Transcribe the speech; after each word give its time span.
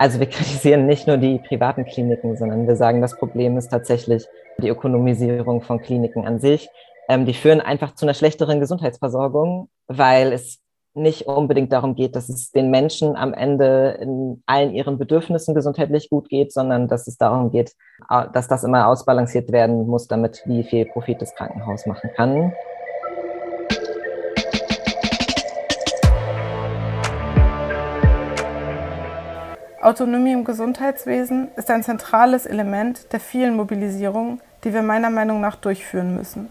Also 0.00 0.18
wir 0.18 0.26
kritisieren 0.30 0.86
nicht 0.86 1.06
nur 1.06 1.18
die 1.18 1.38
privaten 1.38 1.84
Kliniken, 1.84 2.36
sondern 2.36 2.66
wir 2.66 2.74
sagen, 2.74 3.02
das 3.02 3.16
Problem 3.16 3.58
ist 3.58 3.68
tatsächlich 3.68 4.26
die 4.62 4.68
Ökonomisierung 4.68 5.60
von 5.60 5.80
Kliniken 5.82 6.26
an 6.26 6.40
sich. 6.40 6.68
Ähm, 7.08 7.26
die 7.26 7.34
führen 7.34 7.60
einfach 7.60 7.94
zu 7.94 8.06
einer 8.06 8.14
schlechteren 8.14 8.60
Gesundheitsversorgung, 8.60 9.68
weil 9.88 10.32
es 10.32 10.58
nicht 10.94 11.26
unbedingt 11.26 11.72
darum 11.72 11.94
geht, 11.94 12.16
dass 12.16 12.30
es 12.30 12.50
den 12.50 12.70
Menschen 12.70 13.14
am 13.14 13.34
Ende 13.34 13.98
in 14.00 14.42
allen 14.46 14.72
ihren 14.72 14.98
Bedürfnissen 14.98 15.54
gesundheitlich 15.54 16.08
gut 16.08 16.28
geht, 16.30 16.52
sondern 16.52 16.88
dass 16.88 17.06
es 17.06 17.16
darum 17.16 17.50
geht, 17.50 17.74
dass 18.32 18.48
das 18.48 18.64
immer 18.64 18.88
ausbalanciert 18.88 19.52
werden 19.52 19.86
muss, 19.86 20.08
damit 20.08 20.42
wie 20.46 20.64
viel 20.64 20.86
Profit 20.86 21.22
das 21.22 21.34
Krankenhaus 21.34 21.86
machen 21.86 22.10
kann. 22.16 22.54
Autonomie 29.80 30.32
im 30.32 30.44
Gesundheitswesen 30.44 31.48
ist 31.56 31.70
ein 31.70 31.82
zentrales 31.82 32.44
Element 32.44 33.10
der 33.12 33.20
vielen 33.20 33.56
Mobilisierungen, 33.56 34.42
die 34.62 34.74
wir 34.74 34.82
meiner 34.82 35.08
Meinung 35.08 35.40
nach 35.40 35.56
durchführen 35.56 36.14
müssen. 36.14 36.50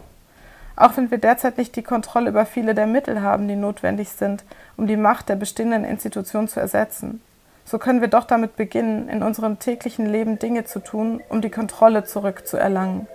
Auch 0.75 0.97
wenn 0.97 1.11
wir 1.11 1.19
derzeit 1.19 1.59
nicht 1.59 1.75
die 1.75 1.83
Kontrolle 1.83 2.29
über 2.29 2.47
viele 2.47 2.73
der 2.73 2.87
Mittel 2.87 3.21
haben, 3.21 3.47
die 3.47 3.55
notwendig 3.55 4.09
sind, 4.09 4.43
um 4.77 4.87
die 4.87 4.97
Macht 4.97 5.29
der 5.29 5.35
bestehenden 5.35 5.83
Institution 5.83 6.47
zu 6.47 6.59
ersetzen, 6.59 7.21
so 7.65 7.77
können 7.77 8.01
wir 8.01 8.07
doch 8.07 8.23
damit 8.23 8.55
beginnen, 8.55 9.07
in 9.09 9.21
unserem 9.21 9.59
täglichen 9.59 10.07
Leben 10.07 10.39
Dinge 10.39 10.65
zu 10.65 10.79
tun, 10.79 11.21
um 11.29 11.41
die 11.41 11.51
Kontrolle 11.51 12.05
zurückzuerlangen. 12.05 13.05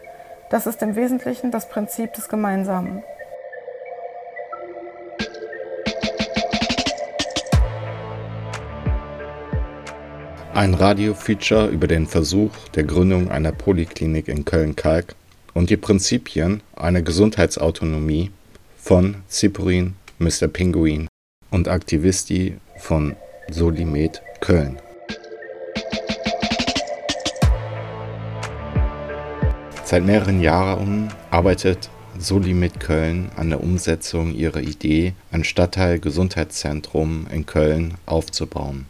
Das 0.49 0.69
ist 0.69 0.81
im 0.83 0.95
Wesentlichen 0.95 1.51
das 1.51 1.69
Prinzip 1.69 2.13
des 2.13 2.29
Gemeinsamen. 2.29 3.03
Ein 10.55 10.75
Radio-Feature 10.75 11.67
über 11.67 11.89
den 11.89 12.07
Versuch 12.07 12.53
der 12.77 12.85
Gründung 12.85 13.29
einer 13.29 13.51
Poliklinik 13.51 14.29
in 14.29 14.45
Köln-Kalk 14.45 15.17
und 15.53 15.69
die 15.69 15.77
Prinzipien 15.77 16.63
einer 16.77 17.03
Gesundheitsautonomie 17.03 18.31
von 18.79 19.17
Cyprien 19.29 19.97
Mr. 20.21 20.47
Pinguin 20.47 21.09
und 21.51 21.67
Aktivisti 21.67 22.55
von 22.77 23.17
Solimed 23.51 24.23
Köln. 24.39 24.79
Seit 29.83 30.05
mehreren 30.05 30.41
Jahren 30.41 31.13
arbeitet 31.33 31.91
Solimed 32.17 32.79
Köln 32.79 33.33
an 33.35 33.51
der 33.51 33.61
Umsetzung 33.61 34.33
ihrer 34.33 34.61
Idee, 34.61 35.15
ein 35.33 35.43
Stadtteil-Gesundheitszentrum 35.43 37.27
in 37.33 37.45
Köln 37.45 37.95
aufzubauen. 38.07 38.87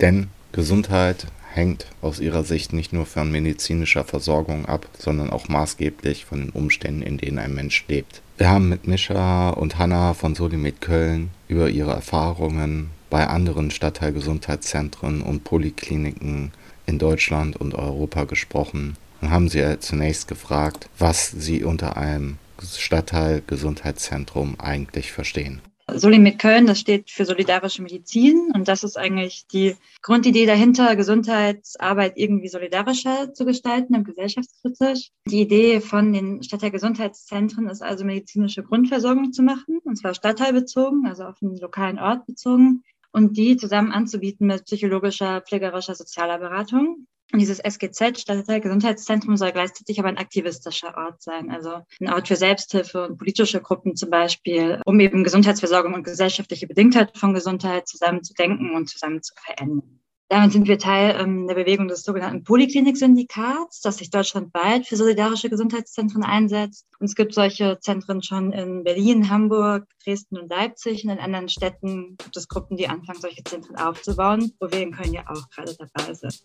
Denn 0.00 0.28
Gesundheit 0.52 1.26
hängt 1.52 1.86
aus 2.02 2.20
ihrer 2.20 2.44
Sicht 2.44 2.72
nicht 2.72 2.92
nur 2.92 3.06
von 3.06 3.30
medizinischer 3.30 4.04
Versorgung 4.04 4.66
ab, 4.66 4.88
sondern 4.98 5.30
auch 5.30 5.48
maßgeblich 5.48 6.24
von 6.24 6.40
den 6.40 6.50
Umständen, 6.50 7.02
in 7.02 7.18
denen 7.18 7.38
ein 7.38 7.54
Mensch 7.54 7.84
lebt. 7.88 8.22
Wir 8.38 8.48
haben 8.48 8.68
mit 8.68 8.86
Mischa 8.86 9.50
und 9.50 9.78
Hanna 9.78 10.14
von 10.14 10.34
Solimed 10.34 10.80
Köln 10.80 11.30
über 11.48 11.68
ihre 11.68 11.92
Erfahrungen 11.92 12.90
bei 13.10 13.26
anderen 13.26 13.70
Stadtteilgesundheitszentren 13.70 15.22
und 15.22 15.44
Polikliniken 15.44 16.52
in 16.86 16.98
Deutschland 16.98 17.56
und 17.56 17.74
Europa 17.74 18.24
gesprochen 18.24 18.96
und 19.20 19.30
haben 19.30 19.48
sie 19.48 19.78
zunächst 19.80 20.28
gefragt, 20.28 20.88
was 20.98 21.30
sie 21.30 21.64
unter 21.64 21.96
einem 21.96 22.38
Stadtteilgesundheitszentrum 22.62 24.58
eigentlich 24.58 25.12
verstehen. 25.12 25.60
Solimed 25.94 26.38
Köln, 26.38 26.66
das 26.66 26.80
steht 26.80 27.10
für 27.10 27.24
solidarische 27.24 27.82
Medizin 27.82 28.52
und 28.54 28.68
das 28.68 28.84
ist 28.84 28.96
eigentlich 28.96 29.46
die 29.46 29.74
Grundidee 30.02 30.46
dahinter, 30.46 30.94
Gesundheitsarbeit 30.96 32.12
irgendwie 32.16 32.48
solidarischer 32.48 33.32
zu 33.32 33.44
gestalten 33.44 33.96
und 33.96 34.04
gesellschaftskritisch. 34.04 35.10
Die 35.26 35.40
Idee 35.40 35.80
von 35.80 36.12
den 36.12 36.42
Stadtteilgesundheitszentren 36.42 37.68
ist 37.68 37.82
also 37.82 38.04
medizinische 38.04 38.62
Grundversorgung 38.62 39.32
zu 39.32 39.42
machen, 39.42 39.80
und 39.84 39.96
zwar 39.96 40.14
stadtteilbezogen, 40.14 41.06
also 41.06 41.24
auf 41.24 41.38
den 41.40 41.56
lokalen 41.56 41.98
Ort 41.98 42.26
bezogen 42.26 42.84
und 43.10 43.36
die 43.36 43.56
zusammen 43.56 43.92
anzubieten 43.92 44.46
mit 44.46 44.66
psychologischer, 44.66 45.40
pflegerischer, 45.40 45.94
sozialer 45.94 46.38
Beratung. 46.38 47.07
Dieses 47.34 47.58
SGZ, 47.58 48.20
Stadtteil 48.20 48.60
Gesundheitszentrum, 48.60 49.36
soll 49.36 49.52
gleichzeitig 49.52 49.98
aber 49.98 50.08
ein 50.08 50.16
aktivistischer 50.16 50.96
Ort 50.96 51.22
sein, 51.22 51.50
also 51.50 51.82
ein 52.00 52.10
Ort 52.10 52.28
für 52.28 52.36
Selbsthilfe 52.36 53.06
und 53.06 53.18
politische 53.18 53.60
Gruppen 53.60 53.96
zum 53.96 54.08
Beispiel, 54.08 54.80
um 54.86 54.98
eben 54.98 55.24
Gesundheitsversorgung 55.24 55.92
und 55.92 56.04
gesellschaftliche 56.04 56.66
Bedingtheit 56.66 57.16
von 57.18 57.34
Gesundheit 57.34 57.86
zusammen 57.86 58.24
zu 58.24 58.32
denken 58.32 58.74
und 58.74 58.88
zusammen 58.88 59.22
zu 59.22 59.34
verändern. 59.36 60.00
Damit 60.30 60.52
sind 60.52 60.68
wir 60.68 60.78
Teil 60.78 61.16
ähm, 61.18 61.46
der 61.46 61.54
Bewegung 61.54 61.88
des 61.88 62.02
sogenannten 62.02 62.44
Poliklinik-Syndikats, 62.44 63.80
das 63.80 63.96
sich 63.96 64.10
deutschlandweit 64.10 64.86
für 64.86 64.96
solidarische 64.96 65.48
Gesundheitszentren 65.48 66.22
einsetzt. 66.22 66.86
Und 66.98 67.06
es 67.06 67.14
gibt 67.14 67.32
solche 67.32 67.78
Zentren 67.80 68.22
schon 68.22 68.52
in 68.52 68.84
Berlin, 68.84 69.30
Hamburg, 69.30 69.86
Dresden 70.04 70.36
und 70.36 70.50
Leipzig. 70.50 71.04
Und 71.04 71.10
in 71.10 71.18
anderen 71.18 71.48
Städten 71.48 72.18
gibt 72.18 72.36
es 72.36 72.46
Gruppen, 72.46 72.76
die 72.76 72.88
anfangen, 72.88 73.20
solche 73.22 73.42
Zentren 73.42 73.76
aufzubauen, 73.76 74.52
wo 74.60 74.70
wir 74.70 74.82
in 74.82 74.92
Köln 74.92 75.14
ja 75.14 75.24
auch 75.28 75.48
gerade 75.48 75.74
dabei 75.74 76.12
sind. 76.12 76.42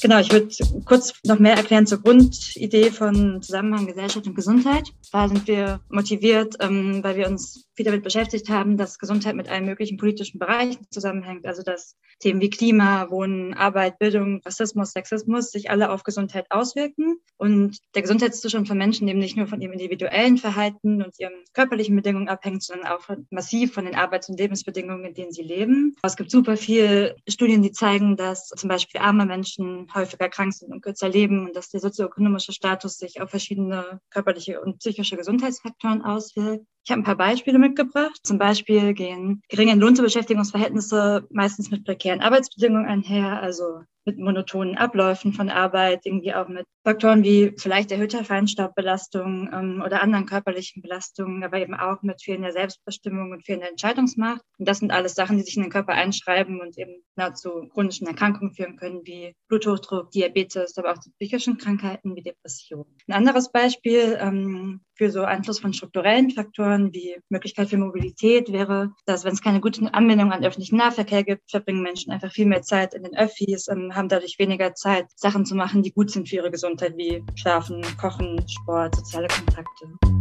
Genau, 0.00 0.20
ich 0.20 0.30
würde 0.30 0.48
kurz 0.84 1.14
noch 1.24 1.40
mehr 1.40 1.56
erklären 1.56 1.86
zur 1.86 2.00
Grundidee 2.00 2.90
von 2.90 3.42
Zusammenhang 3.42 3.86
Gesellschaft 3.86 4.26
und 4.28 4.36
Gesundheit. 4.36 4.92
Da 5.10 5.28
sind 5.28 5.48
wir 5.48 5.80
motiviert, 5.88 6.54
ähm, 6.60 7.02
weil 7.02 7.16
wir 7.16 7.26
uns 7.26 7.66
viel 7.74 7.84
damit 7.84 8.04
beschäftigt 8.04 8.48
haben, 8.48 8.76
dass 8.76 8.98
Gesundheit 8.98 9.34
mit 9.34 9.48
allen 9.48 9.64
möglichen 9.64 9.96
politischen 9.96 10.38
Bereichen 10.38 10.86
zusammenhängt. 10.90 11.46
Also 11.46 11.62
dass 11.62 11.96
Themen 12.20 12.40
wie 12.40 12.50
Klima, 12.50 13.10
Wohnen, 13.10 13.54
Arbeit, 13.54 13.98
Bildung, 13.98 14.40
Rassismus, 14.44 14.92
Sexismus 14.92 15.50
sich 15.50 15.70
alle 15.70 15.90
auf 15.90 16.04
Gesundheit 16.04 16.46
auswirken. 16.50 17.18
Und 17.36 17.78
der 17.94 18.02
Gesundheitszustand 18.02 18.68
von 18.68 18.78
Menschen 18.78 19.08
eben 19.08 19.18
nicht 19.18 19.36
nur 19.36 19.46
von 19.46 19.60
ihrem 19.60 19.72
individuellen 19.72 20.38
Verhalten 20.38 21.02
und 21.02 21.18
ihren 21.18 21.44
körperlichen 21.54 21.96
Bedingungen 21.96 22.28
abhängt, 22.28 22.62
sondern 22.62 22.88
auch 22.88 23.08
massiv 23.30 23.74
von 23.74 23.84
den 23.84 23.94
Arbeits- 23.94 24.28
und 24.28 24.38
Lebensbedingungen, 24.38 25.04
in 25.04 25.14
denen 25.14 25.32
sie 25.32 25.42
leben. 25.42 25.96
Es 26.02 26.16
gibt 26.16 26.30
super 26.30 26.56
viele 26.56 27.16
Studien, 27.28 27.62
die 27.62 27.72
zeigen, 27.72 28.16
dass 28.16 28.48
zum 28.48 28.68
Beispiel 28.68 29.00
arme 29.00 29.26
Menschen 29.26 29.87
häufiger 29.94 30.28
krank 30.28 30.52
sind 30.52 30.72
und 30.72 30.82
kürzer 30.82 31.08
leben 31.08 31.46
und 31.46 31.56
dass 31.56 31.70
der 31.70 31.80
sozioökonomische 31.80 32.52
Status 32.52 32.98
sich 32.98 33.20
auf 33.20 33.30
verschiedene 33.30 34.00
körperliche 34.10 34.60
und 34.60 34.78
psychische 34.78 35.16
Gesundheitsfaktoren 35.16 36.02
auswirkt. 36.02 36.64
Ich 36.84 36.90
habe 36.90 37.02
ein 37.02 37.04
paar 37.04 37.16
Beispiele 37.16 37.58
mitgebracht. 37.58 38.18
Zum 38.22 38.38
Beispiel 38.38 38.94
gehen 38.94 39.42
geringe 39.48 39.74
Lohn- 39.74 39.94
zu 39.94 40.02
Beschäftigungsverhältnisse 40.02 41.26
meistens 41.30 41.70
mit 41.70 41.84
prekären 41.84 42.20
Arbeitsbedingungen 42.20 42.86
einher, 42.86 43.42
also 43.42 43.82
mit 44.08 44.18
monotonen 44.18 44.78
Abläufen 44.78 45.34
von 45.34 45.50
Arbeit, 45.50 46.06
irgendwie 46.06 46.32
auch 46.32 46.48
mit 46.48 46.64
Faktoren 46.82 47.22
wie 47.22 47.52
vielleicht 47.58 47.92
erhöhter 47.92 48.24
Feinstaubbelastung 48.24 49.50
ähm, 49.52 49.82
oder 49.84 50.02
anderen 50.02 50.24
körperlichen 50.24 50.80
Belastungen, 50.80 51.44
aber 51.44 51.58
eben 51.58 51.74
auch 51.74 52.00
mit 52.02 52.22
fehlender 52.22 52.52
Selbstbestimmung 52.52 53.32
und 53.32 53.44
fehlender 53.44 53.68
Entscheidungsmacht. 53.68 54.40
Und 54.58 54.66
das 54.66 54.78
sind 54.78 54.92
alles 54.92 55.14
Sachen, 55.14 55.36
die 55.36 55.42
sich 55.42 55.56
in 55.56 55.64
den 55.64 55.70
Körper 55.70 55.92
einschreiben 55.92 56.60
und 56.60 56.78
eben 56.78 57.02
zu 57.34 57.68
chronischen 57.74 58.06
Erkrankungen 58.06 58.54
führen 58.54 58.76
können, 58.76 59.02
wie 59.04 59.34
Bluthochdruck, 59.48 60.10
Diabetes, 60.12 60.78
aber 60.78 60.92
auch 60.92 61.00
zu 61.00 61.10
psychischen 61.18 61.58
Krankheiten 61.58 62.16
wie 62.16 62.22
Depressionen. 62.22 62.96
Ein 63.08 63.14
anderes 63.14 63.52
Beispiel 63.52 64.16
ähm, 64.20 64.80
für 64.98 65.10
so 65.10 65.22
Einfluss 65.22 65.60
von 65.60 65.72
strukturellen 65.72 66.30
Faktoren 66.30 66.92
wie 66.92 67.16
Möglichkeit 67.28 67.70
für 67.70 67.78
Mobilität 67.78 68.52
wäre, 68.52 68.90
dass 69.06 69.24
wenn 69.24 69.32
es 69.32 69.40
keine 69.40 69.60
gute 69.60 69.94
Anbindung 69.94 70.32
an 70.32 70.44
öffentlichen 70.44 70.76
Nahverkehr 70.76 71.22
gibt, 71.22 71.50
verbringen 71.50 71.82
Menschen 71.82 72.12
einfach 72.12 72.32
viel 72.32 72.46
mehr 72.46 72.62
Zeit 72.62 72.94
in 72.94 73.04
den 73.04 73.16
Öffis, 73.16 73.68
ähm, 73.68 73.94
haben 73.94 74.08
dadurch 74.08 74.38
weniger 74.38 74.74
Zeit, 74.74 75.06
Sachen 75.14 75.46
zu 75.46 75.54
machen, 75.54 75.82
die 75.82 75.92
gut 75.92 76.10
sind 76.10 76.28
für 76.28 76.36
ihre 76.36 76.50
Gesundheit, 76.50 76.96
wie 76.96 77.22
Schlafen, 77.36 77.80
Kochen, 77.96 78.44
Sport, 78.48 78.96
soziale 78.96 79.28
Kontakte. 79.28 80.18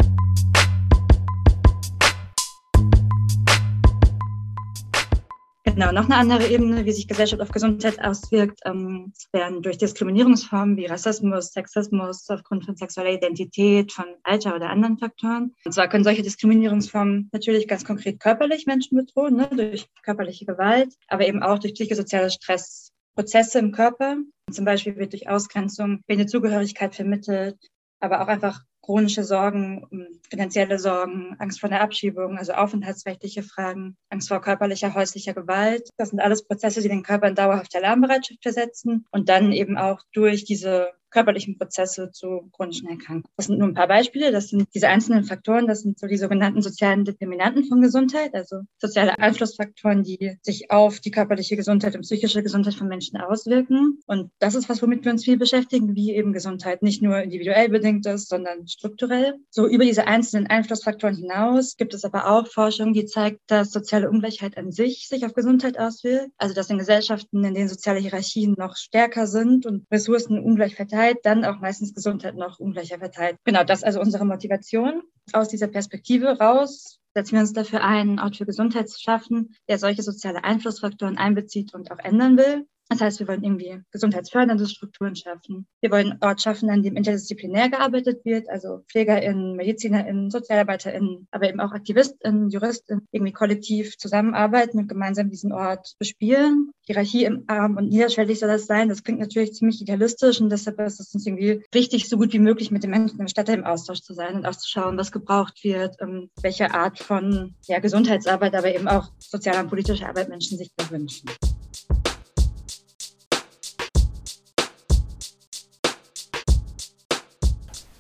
Genau, 5.68 5.92
noch 5.92 6.06
eine 6.06 6.16
andere 6.16 6.48
Ebene, 6.48 6.86
wie 6.86 6.94
sich 6.94 7.10
Gesellschaft 7.10 7.42
auf 7.42 7.50
Gesundheit 7.50 8.02
auswirkt, 8.02 8.62
ähm, 8.64 9.12
werden 9.34 9.62
durch 9.62 9.78
Diskriminierungsformen 9.78 10.78
wie 10.78 10.86
Rassismus, 10.86 11.52
Sexismus 11.52 12.30
aufgrund 12.30 12.66
von 12.66 12.78
sexueller 12.78 13.12
Identität, 13.12 13.92
von 13.92 14.06
Alter 14.24 14.56
oder 14.56 14.70
anderen 14.70 14.98
Faktoren. 14.98 15.54
Und 15.66 15.74
zwar 15.74 15.90
können 15.90 16.06
solche 16.06 16.22
Diskriminierungsformen 16.22 17.30
natürlich 17.34 17.68
ganz 17.68 17.84
konkret 17.84 18.22
körperlich 18.22 18.66
Menschen 18.66 18.98
bedrohen, 18.98 19.36
ne, 19.36 19.50
durch 19.52 19.88
körperliche 20.04 20.46
Gewalt, 20.46 20.96
aber 21.10 21.28
eben 21.28 21.44
auch 21.44 21.60
durch 21.60 21.74
psychosoziale 21.74 22.30
Stressprozesse 22.32 23.60
im 23.60 23.74
Körper. 23.74 24.16
Zum 24.50 24.64
Beispiel 24.64 24.96
wird 24.96 25.12
durch 25.12 25.28
Ausgrenzung 25.28 26.00
eine 26.08 26.28
Zugehörigkeit 26.28 26.96
vermittelt, 26.96 27.58
aber 28.00 28.22
auch 28.22 28.28
einfach 28.28 28.62
chronische 28.88 29.26
Sorgen, 29.26 29.86
finanzielle 30.30 30.80
Sorgen, 30.80 31.36
Angst 31.40 31.60
vor 31.60 31.68
der 31.68 31.82
Abschiebung, 31.82 32.38
also 32.38 32.54
aufenthaltsrechtliche 32.54 33.44
Fragen, 33.44 33.98
Angst 34.10 34.30
vor 34.30 34.40
körperlicher, 34.40 34.94
häuslicher 34.94 35.34
Gewalt. 35.34 35.90
Das 35.98 36.12
sind 36.12 36.22
alles 36.22 36.48
Prozesse, 36.48 36.82
die 36.82 36.88
den 36.88 37.04
Körper 37.04 37.28
in 37.28 37.36
dauerhafte 37.36 37.80
Alarmbereitschaft 37.80 38.42
versetzen 38.42 39.06
und 39.12 39.28
dann 39.28 39.52
eben 39.52 39.78
auch 39.78 40.00
durch 40.14 40.46
diese 40.46 40.88
körperlichen 41.10 41.58
Prozesse 41.58 42.12
zu 42.12 42.50
chronischen 42.54 42.90
Erkrankungen. 42.90 43.34
Das 43.36 43.48
sind 43.48 43.60
nur 43.60 43.68
ein 43.68 43.74
paar 43.74 43.88
Beispiele. 43.88 44.32
Das 44.32 44.50
sind 44.50 44.68
diese 44.74 44.90
einzelnen 44.90 45.24
Faktoren. 45.24 45.68
Das 45.68 45.82
sind 45.82 46.00
so 46.00 46.08
die 46.08 46.18
sogenannten 46.18 46.62
sozialen 46.62 47.06
Determinanten 47.06 47.66
von 47.66 47.82
Gesundheit, 47.82 48.34
also 48.34 48.62
soziale 48.78 49.18
Einflussfaktoren, 49.20 50.04
die 50.04 50.38
sich 50.42 50.70
auf 50.72 51.00
die 51.00 51.12
körperliche 51.12 51.56
Gesundheit 51.56 51.96
und 51.96 52.02
psychische 52.02 52.44
Gesundheit 52.44 52.76
von 52.76 52.88
Menschen 52.88 53.18
auswirken. 53.20 54.00
Und 54.06 54.32
das 54.40 54.56
ist 54.56 54.70
was, 54.70 54.82
womit 54.82 55.06
wir 55.06 55.12
uns 55.12 55.24
viel 55.24 55.38
beschäftigen, 55.38 55.96
wie 55.96 56.14
eben 56.14 56.34
Gesundheit 56.34 56.84
nicht 56.84 57.02
nur 57.02 57.20
individuell 57.22 57.70
bedingt 57.70 58.06
ist, 58.06 58.30
sondern 58.30 58.68
strukturell. 58.68 59.36
So 59.50 59.68
über 59.68 59.86
diese 59.86 60.08
einzelnen 60.08 60.48
Einflussfaktoren 60.48 61.16
hinaus 61.16 61.78
gibt 61.78 61.94
es 61.94 62.04
aber 62.04 62.30
auch 62.30 62.48
Forschung, 62.48 62.94
die 62.94 63.06
zeigt, 63.06 63.40
dass 63.48 63.72
soziale 63.72 64.10
Ungleichheit 64.10 64.58
an 64.58 64.72
sich 64.72 65.08
sich 65.08 65.26
auf 65.26 65.34
Gesundheit 65.34 65.80
auswirkt. 65.80 66.32
Also 66.38 66.54
dass 66.54 66.70
in 66.70 66.78
Gesellschaften, 66.78 67.44
in 67.44 67.54
denen 67.54 67.70
soziale 67.70 68.00
Hierarchien 68.00 68.56
noch 68.58 68.76
stärker 68.76 69.28
sind 69.28 69.66
und 69.66 69.86
Ressourcen 69.92 70.40
ungleich 70.40 70.76
verteilt, 70.76 70.97
dann 71.24 71.46
auch 71.46 71.60
meistens 71.60 71.94
Gesundheit 71.94 72.36
noch 72.36 72.60
ungleicher 72.60 73.00
verteilt. 73.00 73.38
Genau, 73.44 73.64
das 73.64 73.80
ist 73.80 73.86
also 73.86 74.00
unsere 74.00 74.26
Motivation. 74.26 75.04
Aus 75.34 75.50
dieser 75.50 75.68
Perspektive 75.68 76.40
raus 76.40 77.00
setzen 77.14 77.34
wir 77.34 77.42
uns 77.42 77.54
dafür 77.54 77.84
ein, 77.84 78.10
einen 78.10 78.20
Ort 78.20 78.38
für 78.38 78.46
Gesundheit 78.46 78.90
zu 78.90 79.00
schaffen, 79.02 79.56
der 79.68 79.80
solche 79.80 80.04
soziale 80.04 80.44
Einflussfaktoren 80.44 81.18
einbezieht 81.18 81.74
und 81.74 81.92
auch 81.92 82.00
ändern 82.00 82.38
will. 82.38 82.68
Das 82.90 83.02
heißt, 83.02 83.20
wir 83.20 83.28
wollen 83.28 83.44
irgendwie 83.44 83.82
gesundheitsfördernde 83.92 84.66
Strukturen 84.68 85.16
schaffen. 85.16 85.68
Wir 85.82 85.92
wollen 85.92 86.18
Ort 86.22 86.42
schaffen, 86.42 86.70
an 86.70 86.84
dem 86.84 86.96
interdisziplinär 86.96 87.70
gearbeitet 87.70 88.24
wird, 88.24 88.50
also 88.50 88.84
PflegerInnen, 88.90 89.56
MedizinerInnen, 89.58 90.32
SozialarbeiterInnen, 90.32 91.28
aber 91.32 91.50
eben 91.50 91.60
auch 91.60 91.74
AktivistInnen, 91.74 92.50
JuristInnen 92.50 93.06
irgendwie 93.12 93.34
kollektiv 93.34 93.98
zusammenarbeiten 93.98 94.80
und 94.80 94.88
gemeinsam 94.88 95.30
diesen 95.30 95.52
Ort 95.52 95.96
bespielen. 96.00 96.72
Hierarchie 96.82 97.26
im 97.26 97.44
Arm 97.48 97.76
und 97.76 97.90
niederschwellig 97.90 98.40
soll 98.40 98.50
das 98.50 98.68
sein. 98.68 98.88
Das 98.88 99.04
klingt 99.04 99.20
natürlich 99.20 99.54
ziemlich 99.54 99.82
idealistisch 99.82 100.40
und 100.40 100.50
deshalb 100.50 100.80
ist 100.80 101.02
es 101.02 101.14
uns 101.14 101.28
irgendwie 101.28 101.66
wichtig, 101.74 102.08
so 102.08 102.18
gut 102.18 102.32
wie 102.32 102.40
möglich 102.40 102.72
mit 102.72 102.84
den 102.84 102.92
Menschen 102.92 103.20
im 103.20 103.28
Stadtteil 103.28 103.58
im 103.58 103.66
Austausch 103.66 104.02
zu 104.02 104.14
sein 104.14 104.36
und 104.36 104.46
auch 104.46 104.56
zu 104.56 104.70
schauen, 104.70 104.98
was 104.98 105.12
gebraucht 105.12 105.64
wird, 105.64 105.98
ähm, 106.00 106.30
welche 106.42 106.74
Art 106.74 107.00
von 107.00 107.56
ja, 107.68 107.80
Gesundheitsarbeit, 107.80 108.56
aber 108.56 108.74
eben 108.74 108.88
auch 108.88 109.12
sozialer 109.20 109.62
und 109.62 109.70
politischer 109.70 110.08
Arbeit 110.08 110.30
Menschen 110.30 110.58
sich 110.58 110.72
da 110.78 110.90
wünschen. 110.90 111.30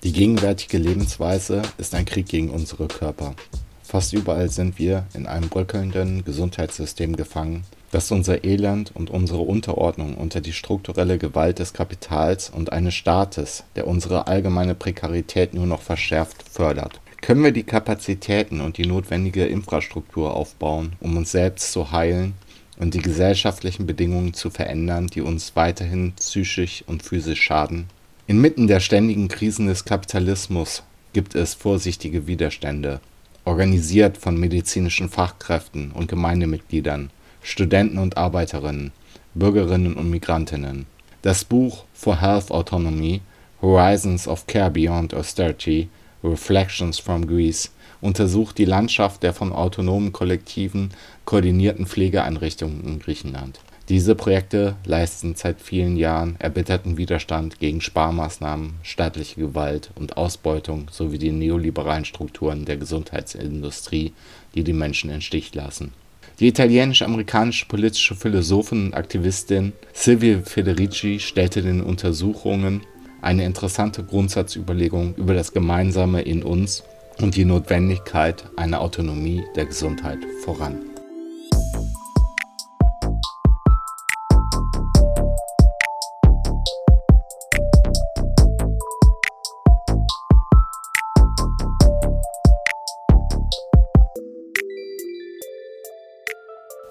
Die 0.07 0.13
gegenwärtige 0.13 0.77
Lebensweise 0.77 1.63
ist 1.77 1.93
ein 1.93 2.05
Krieg 2.05 2.29
gegen 2.29 2.49
unsere 2.49 2.87
Körper. 2.87 3.35
Fast 3.83 4.13
überall 4.13 4.49
sind 4.49 4.79
wir 4.79 5.05
in 5.13 5.25
einem 5.25 5.49
bröckelnden 5.49 6.23
Gesundheitssystem 6.23 7.17
gefangen, 7.17 7.65
das 7.91 8.09
unser 8.09 8.45
Elend 8.45 8.95
und 8.95 9.09
unsere 9.09 9.41
Unterordnung 9.41 10.15
unter 10.15 10.39
die 10.39 10.53
strukturelle 10.53 11.17
Gewalt 11.17 11.59
des 11.59 11.73
Kapitals 11.73 12.49
und 12.49 12.71
eines 12.71 12.93
Staates, 12.93 13.65
der 13.75 13.85
unsere 13.85 14.27
allgemeine 14.27 14.75
Prekarität 14.75 15.53
nur 15.53 15.65
noch 15.65 15.81
verschärft, 15.81 16.45
fördert. 16.49 17.01
Können 17.19 17.43
wir 17.43 17.51
die 17.51 17.63
Kapazitäten 17.63 18.61
und 18.61 18.77
die 18.77 18.85
notwendige 18.85 19.45
Infrastruktur 19.45 20.33
aufbauen, 20.33 20.93
um 21.01 21.17
uns 21.17 21.33
selbst 21.33 21.73
zu 21.73 21.91
heilen 21.91 22.33
und 22.79 22.93
die 22.93 23.01
gesellschaftlichen 23.01 23.85
Bedingungen 23.85 24.33
zu 24.33 24.51
verändern, 24.51 25.07
die 25.07 25.19
uns 25.19 25.57
weiterhin 25.57 26.13
psychisch 26.13 26.85
und 26.87 27.03
physisch 27.03 27.41
schaden? 27.41 27.89
Inmitten 28.29 28.67
der 28.67 28.81
ständigen 28.81 29.29
Krisen 29.29 29.67
des 29.67 29.85
Kapitalismus 29.85 30.83
gibt 31.13 31.33
es 31.33 31.53
vorsichtige 31.53 32.27
Widerstände, 32.27 32.99
organisiert 33.45 34.17
von 34.17 34.37
medizinischen 34.37 35.07
Fachkräften 35.07 35.93
und 35.93 36.09
Gemeindemitgliedern, 36.09 37.09
Studenten 37.41 37.99
und 37.99 38.17
Arbeiterinnen, 38.17 38.91
Bürgerinnen 39.33 39.93
und 39.95 40.09
Migrantinnen. 40.09 40.87
Das 41.21 41.45
Buch 41.45 41.85
For 41.93 42.19
Health 42.19 42.51
Autonomy 42.51 43.21
Horizons 43.61 44.27
of 44.27 44.45
Care 44.45 44.71
Beyond 44.71 45.13
Austerity 45.13 45.87
Reflections 46.21 46.99
from 46.99 47.27
Greece 47.27 47.71
untersucht 48.01 48.57
die 48.57 48.65
Landschaft 48.65 49.23
der 49.23 49.33
von 49.33 49.53
autonomen 49.53 50.11
Kollektiven 50.11 50.91
koordinierten 51.23 51.87
Pflegeeinrichtungen 51.87 52.83
in 52.83 52.99
Griechenland. 52.99 53.61
Diese 53.89 54.15
Projekte 54.15 54.75
leisten 54.85 55.35
seit 55.35 55.61
vielen 55.61 55.95
Jahren 55.95 56.35
erbitterten 56.39 56.97
Widerstand 56.97 57.57
gegen 57.59 57.79
Sparmaßnahmen, 57.79 58.73
staatliche 58.83 59.39
Gewalt 59.39 59.91
und 59.95 60.17
Ausbeutung 60.17 60.87
sowie 60.91 61.17
die 61.17 61.31
neoliberalen 61.31 62.03
Strukturen 62.03 62.65
der 62.65 62.75
Gesundheitsindustrie, 62.75 64.11
die 64.55 64.63
die 64.65 64.73
Menschen 64.73 65.09
im 65.09 65.21
Stich 65.21 65.55
lassen. 65.55 65.93
Die 66.41 66.49
italienisch-amerikanische 66.49 67.65
politische 67.67 68.15
Philosophin 68.15 68.87
und 68.87 68.93
Aktivistin 68.93 69.71
Silvia 69.93 70.41
Federici 70.43 71.19
stellte 71.21 71.61
den 71.61 71.81
Untersuchungen 71.81 72.81
eine 73.21 73.45
interessante 73.45 74.03
Grundsatzüberlegung 74.03 75.15
über 75.15 75.33
das 75.33 75.53
Gemeinsame 75.53 76.23
in 76.23 76.43
uns 76.43 76.83
und 77.19 77.37
die 77.37 77.45
Notwendigkeit 77.45 78.43
einer 78.57 78.81
Autonomie 78.81 79.43
der 79.55 79.65
Gesundheit 79.65 80.19
voran 80.43 80.96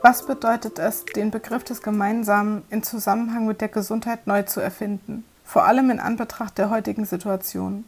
Was 0.09 0.25
bedeutet 0.25 0.79
es, 0.79 1.05
den 1.05 1.33
Begriff 1.33 1.65
des 1.65 1.83
Gemeinsamen 1.83 2.63
in 2.71 2.85
Zusammenhang 2.85 3.45
mit 3.45 3.61
der 3.61 3.67
Gesundheit 3.67 4.29
neu 4.29 4.45
zu 4.45 4.61
erfinden, 4.61 5.25
vor 5.45 5.65
allem 5.65 5.91
in 5.91 5.99
Anbetracht 5.99 6.59
der 6.59 6.71
heutigen 6.71 7.05
Situation? 7.05 7.85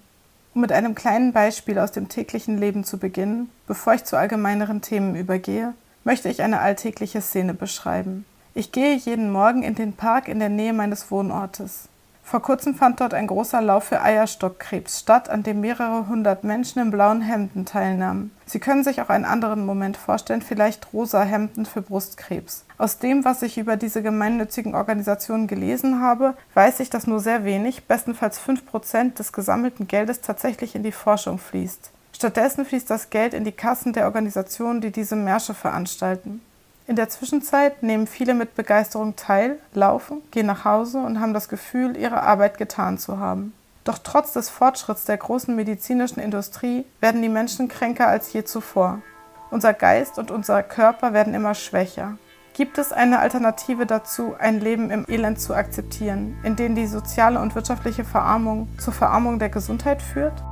Um 0.53 0.63
mit 0.63 0.73
einem 0.73 0.97
kleinen 0.97 1.33
Beispiel 1.33 1.79
aus 1.79 1.93
dem 1.93 2.09
täglichen 2.09 2.59
Leben 2.59 2.83
zu 2.83 2.99
beginnen, 2.99 3.53
bevor 3.69 3.95
ich 3.95 4.03
zu 4.03 4.17
allgemeineren 4.17 4.81
Themen 4.81 5.15
übergehe, 5.15 5.75
möchte 6.03 6.29
ich 6.29 6.43
eine 6.43 6.59
alltägliche 6.59 7.21
Szene 7.21 7.55
beschreiben. 7.55 8.25
Ich 8.53 8.73
gehe 8.73 8.97
jeden 8.97 9.31
Morgen 9.31 9.63
in 9.63 9.77
den 9.77 9.93
Park 9.93 10.27
in 10.27 10.41
der 10.41 10.49
Nähe 10.49 10.73
meines 10.73 11.13
Wohnortes. 11.13 11.89
Vor 12.31 12.43
kurzem 12.43 12.75
fand 12.75 13.01
dort 13.01 13.15
ein 13.15 13.27
großer 13.27 13.63
Lauf 13.63 13.85
für 13.85 14.03
Eierstockkrebs 14.03 15.01
statt, 15.01 15.31
an 15.31 15.43
dem 15.45 15.63
mehrere 15.63 16.09
hundert 16.09 16.45
Menschen 16.45 16.79
in 16.83 16.91
blauen 16.91 17.23
Hemden 17.23 17.65
teilnahmen. 17.65 18.33
Sie 18.45 18.59
können 18.59 18.85
sich 18.85 19.01
auch 19.01 19.09
einen 19.09 19.25
anderen 19.25 19.65
Moment 19.65 19.97
vorstellen, 19.97 20.43
vielleicht 20.43 20.93
rosa 20.93 21.23
Hemden 21.23 21.65
für 21.65 21.81
Brustkrebs. 21.81 22.67
Aus 22.77 22.99
dem, 22.99 23.25
was 23.25 23.41
ich 23.41 23.57
über 23.57 23.79
diese 23.79 24.03
gemeinnützigen 24.03 24.75
Organisationen 24.75 25.47
gelesen 25.47 26.03
habe, 26.03 26.35
weiß 26.53 26.81
ich, 26.81 26.91
dass 26.91 27.07
nur 27.07 27.21
sehr 27.21 27.45
wenig, 27.45 27.87
bestenfalls 27.87 28.39
fünf 28.39 28.67
Prozent 28.67 29.19
des 29.19 29.33
gesammelten 29.33 29.89
Geldes 29.89 30.21
tatsächlich 30.21 30.75
in 30.75 30.83
die 30.83 30.93
Forschung 30.93 31.39
fließt. 31.39 31.91
Stattdessen 32.13 32.67
fließt 32.67 32.91
das 32.91 33.09
Geld 33.09 33.33
in 33.33 33.45
die 33.45 33.53
Kassen 33.53 33.95
der 33.95 34.05
Organisationen, 34.05 34.83
die 34.83 34.91
diese 34.91 35.17
Märsche 35.17 35.55
veranstalten. 35.55 36.43
In 36.89 36.97
der 36.97 37.11
Zwischenzeit 37.11 37.83
nehmen 37.83 38.07
viele 38.07 38.33
mit 38.33 38.55
Begeisterung 38.55 39.15
teil, 39.15 39.59
laufen, 39.75 40.23
gehen 40.31 40.47
nach 40.47 40.65
Hause 40.65 41.01
und 41.01 41.21
haben 41.21 41.35
das 41.35 41.51
Gefühl, 41.51 41.99
ihre 41.99 42.23
Arbeit 42.23 42.57
getan 42.57 42.97
zu 42.97 43.19
haben. 43.19 43.53
Doch 43.85 43.99
trotz 43.99 44.33
des 44.33 44.49
Fortschritts 44.49 45.05
der 45.05 45.19
großen 45.19 45.55
medizinischen 45.55 46.21
Industrie 46.21 46.87
werden 47.01 47.21
die 47.21 47.29
Menschen 47.29 47.69
kränker 47.69 48.09
als 48.09 48.33
je 48.33 48.45
zuvor. 48.45 49.03
Unser 49.51 49.75
Geist 49.75 50.19
und 50.19 50.31
unser 50.31 50.63
Körper 50.63 51.13
werden 51.13 51.35
immer 51.35 51.55
schwächer. 51.55 52.17
Gibt 52.55 52.79
es 52.79 52.91
eine 52.91 53.19
Alternative 53.19 53.85
dazu, 53.85 54.35
ein 54.39 54.59
Leben 54.59 54.91
im 54.91 55.05
Elend 55.09 55.39
zu 55.39 55.55
akzeptieren, 55.55 56.39
in 56.43 56.57
dem 56.57 56.75
die 56.75 56.87
soziale 56.87 57.39
und 57.39 57.55
wirtschaftliche 57.55 58.05
Verarmung 58.05 58.67
zur 58.79 58.95
Verarmung 58.95 59.39
der 59.39 59.51
Gesundheit 59.51 60.01
führt? 60.01 60.43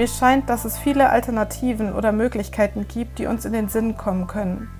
Mir 0.00 0.08
scheint, 0.08 0.48
dass 0.48 0.64
es 0.64 0.78
viele 0.78 1.10
Alternativen 1.10 1.92
oder 1.92 2.10
Möglichkeiten 2.10 2.88
gibt, 2.88 3.18
die 3.18 3.26
uns 3.26 3.44
in 3.44 3.52
den 3.52 3.68
Sinn 3.68 3.98
kommen 3.98 4.28
können. 4.28 4.70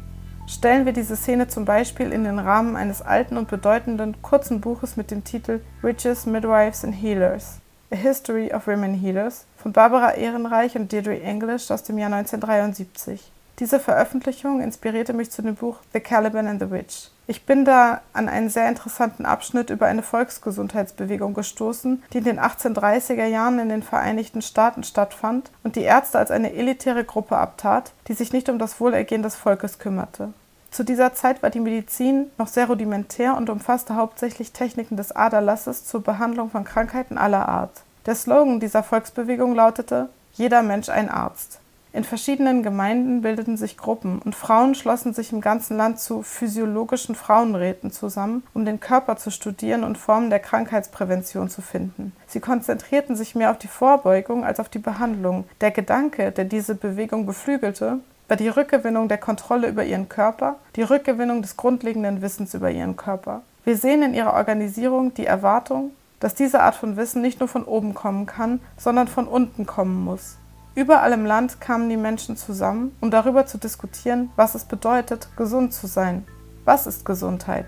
Stellen 0.46 0.86
wir 0.86 0.94
diese 0.94 1.14
Szene 1.14 1.46
zum 1.46 1.66
Beispiel 1.66 2.10
in 2.10 2.24
den 2.24 2.38
Rahmen 2.38 2.74
eines 2.74 3.02
alten 3.02 3.36
und 3.36 3.46
bedeutenden 3.46 4.22
kurzen 4.22 4.62
Buches 4.62 4.96
mit 4.96 5.10
dem 5.10 5.22
Titel 5.22 5.60
Witches, 5.82 6.24
Midwives 6.24 6.84
and 6.84 6.94
Healers– 6.94 7.58
A 7.92 7.96
History 7.96 8.50
of 8.50 8.66
Women 8.66 8.94
Healers 8.94 9.44
von 9.58 9.74
Barbara 9.74 10.12
Ehrenreich 10.12 10.74
und 10.74 10.90
Deirdre 10.90 11.20
English 11.20 11.70
aus 11.70 11.82
dem 11.82 11.98
Jahr 11.98 12.10
1973. 12.10 13.30
Diese 13.58 13.78
Veröffentlichung 13.78 14.62
inspirierte 14.62 15.12
mich 15.12 15.30
zu 15.30 15.42
dem 15.42 15.54
Buch 15.54 15.80
The 15.92 16.00
Caliban 16.00 16.46
and 16.46 16.62
the 16.62 16.70
Witch. 16.70 17.10
Ich 17.30 17.46
bin 17.46 17.64
da 17.64 18.00
an 18.12 18.28
einen 18.28 18.50
sehr 18.50 18.68
interessanten 18.68 19.24
Abschnitt 19.24 19.70
über 19.70 19.86
eine 19.86 20.02
Volksgesundheitsbewegung 20.02 21.32
gestoßen, 21.32 22.02
die 22.12 22.18
in 22.18 22.24
den 22.24 22.40
1830er 22.40 23.24
Jahren 23.26 23.60
in 23.60 23.68
den 23.68 23.84
Vereinigten 23.84 24.42
Staaten 24.42 24.82
stattfand 24.82 25.52
und 25.62 25.76
die 25.76 25.82
Ärzte 25.82 26.18
als 26.18 26.32
eine 26.32 26.52
elitäre 26.52 27.04
Gruppe 27.04 27.36
abtat, 27.36 27.92
die 28.08 28.14
sich 28.14 28.32
nicht 28.32 28.48
um 28.48 28.58
das 28.58 28.80
Wohlergehen 28.80 29.22
des 29.22 29.36
Volkes 29.36 29.78
kümmerte. 29.78 30.32
Zu 30.72 30.82
dieser 30.82 31.14
Zeit 31.14 31.40
war 31.40 31.50
die 31.50 31.60
Medizin 31.60 32.32
noch 32.36 32.48
sehr 32.48 32.66
rudimentär 32.66 33.36
und 33.36 33.48
umfasste 33.48 33.94
hauptsächlich 33.94 34.50
Techniken 34.50 34.96
des 34.96 35.14
Aderlasses 35.14 35.84
zur 35.84 36.02
Behandlung 36.02 36.50
von 36.50 36.64
Krankheiten 36.64 37.16
aller 37.16 37.48
Art. 37.48 37.82
Der 38.06 38.16
Slogan 38.16 38.58
dieser 38.58 38.82
Volksbewegung 38.82 39.54
lautete 39.54 40.08
Jeder 40.32 40.62
Mensch 40.62 40.88
ein 40.88 41.08
Arzt. 41.08 41.59
In 41.92 42.04
verschiedenen 42.04 42.62
Gemeinden 42.62 43.20
bildeten 43.20 43.56
sich 43.56 43.76
Gruppen 43.76 44.20
und 44.20 44.36
Frauen 44.36 44.76
schlossen 44.76 45.12
sich 45.12 45.32
im 45.32 45.40
ganzen 45.40 45.76
Land 45.76 45.98
zu 45.98 46.22
physiologischen 46.22 47.16
Frauenräten 47.16 47.90
zusammen, 47.90 48.44
um 48.54 48.64
den 48.64 48.78
Körper 48.78 49.16
zu 49.16 49.32
studieren 49.32 49.82
und 49.82 49.98
Formen 49.98 50.30
der 50.30 50.38
Krankheitsprävention 50.38 51.48
zu 51.48 51.62
finden. 51.62 52.12
Sie 52.28 52.38
konzentrierten 52.38 53.16
sich 53.16 53.34
mehr 53.34 53.50
auf 53.50 53.58
die 53.58 53.66
Vorbeugung 53.66 54.44
als 54.44 54.60
auf 54.60 54.68
die 54.68 54.78
Behandlung. 54.78 55.44
Der 55.60 55.72
Gedanke, 55.72 56.30
der 56.30 56.44
diese 56.44 56.76
Bewegung 56.76 57.26
beflügelte, 57.26 57.98
war 58.28 58.36
die 58.36 58.48
Rückgewinnung 58.48 59.08
der 59.08 59.18
Kontrolle 59.18 59.68
über 59.68 59.84
ihren 59.84 60.08
Körper, 60.08 60.60
die 60.76 60.82
Rückgewinnung 60.82 61.42
des 61.42 61.56
grundlegenden 61.56 62.22
Wissens 62.22 62.54
über 62.54 62.70
ihren 62.70 62.96
Körper. 62.96 63.42
Wir 63.64 63.76
sehen 63.76 64.04
in 64.04 64.14
ihrer 64.14 64.34
Organisierung 64.34 65.12
die 65.14 65.26
Erwartung, 65.26 65.90
dass 66.20 66.36
diese 66.36 66.60
Art 66.60 66.76
von 66.76 66.96
Wissen 66.96 67.20
nicht 67.20 67.40
nur 67.40 67.48
von 67.48 67.64
oben 67.64 67.94
kommen 67.94 68.26
kann, 68.26 68.60
sondern 68.76 69.08
von 69.08 69.26
unten 69.26 69.66
kommen 69.66 70.04
muss. 70.04 70.36
Überall 70.74 71.12
im 71.12 71.26
Land 71.26 71.60
kamen 71.60 71.88
die 71.88 71.96
Menschen 71.96 72.36
zusammen, 72.36 72.96
um 73.00 73.10
darüber 73.10 73.44
zu 73.44 73.58
diskutieren, 73.58 74.30
was 74.36 74.54
es 74.54 74.64
bedeutet, 74.64 75.28
gesund 75.36 75.74
zu 75.74 75.88
sein. 75.88 76.24
Was 76.64 76.86
ist 76.86 77.04
Gesundheit? 77.04 77.66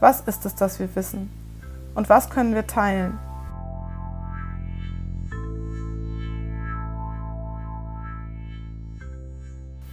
Was 0.00 0.20
ist 0.20 0.44
es, 0.44 0.54
das 0.54 0.78
wir 0.78 0.94
wissen? 0.94 1.30
Und 1.94 2.10
was 2.10 2.28
können 2.28 2.54
wir 2.54 2.66
teilen? 2.66 3.18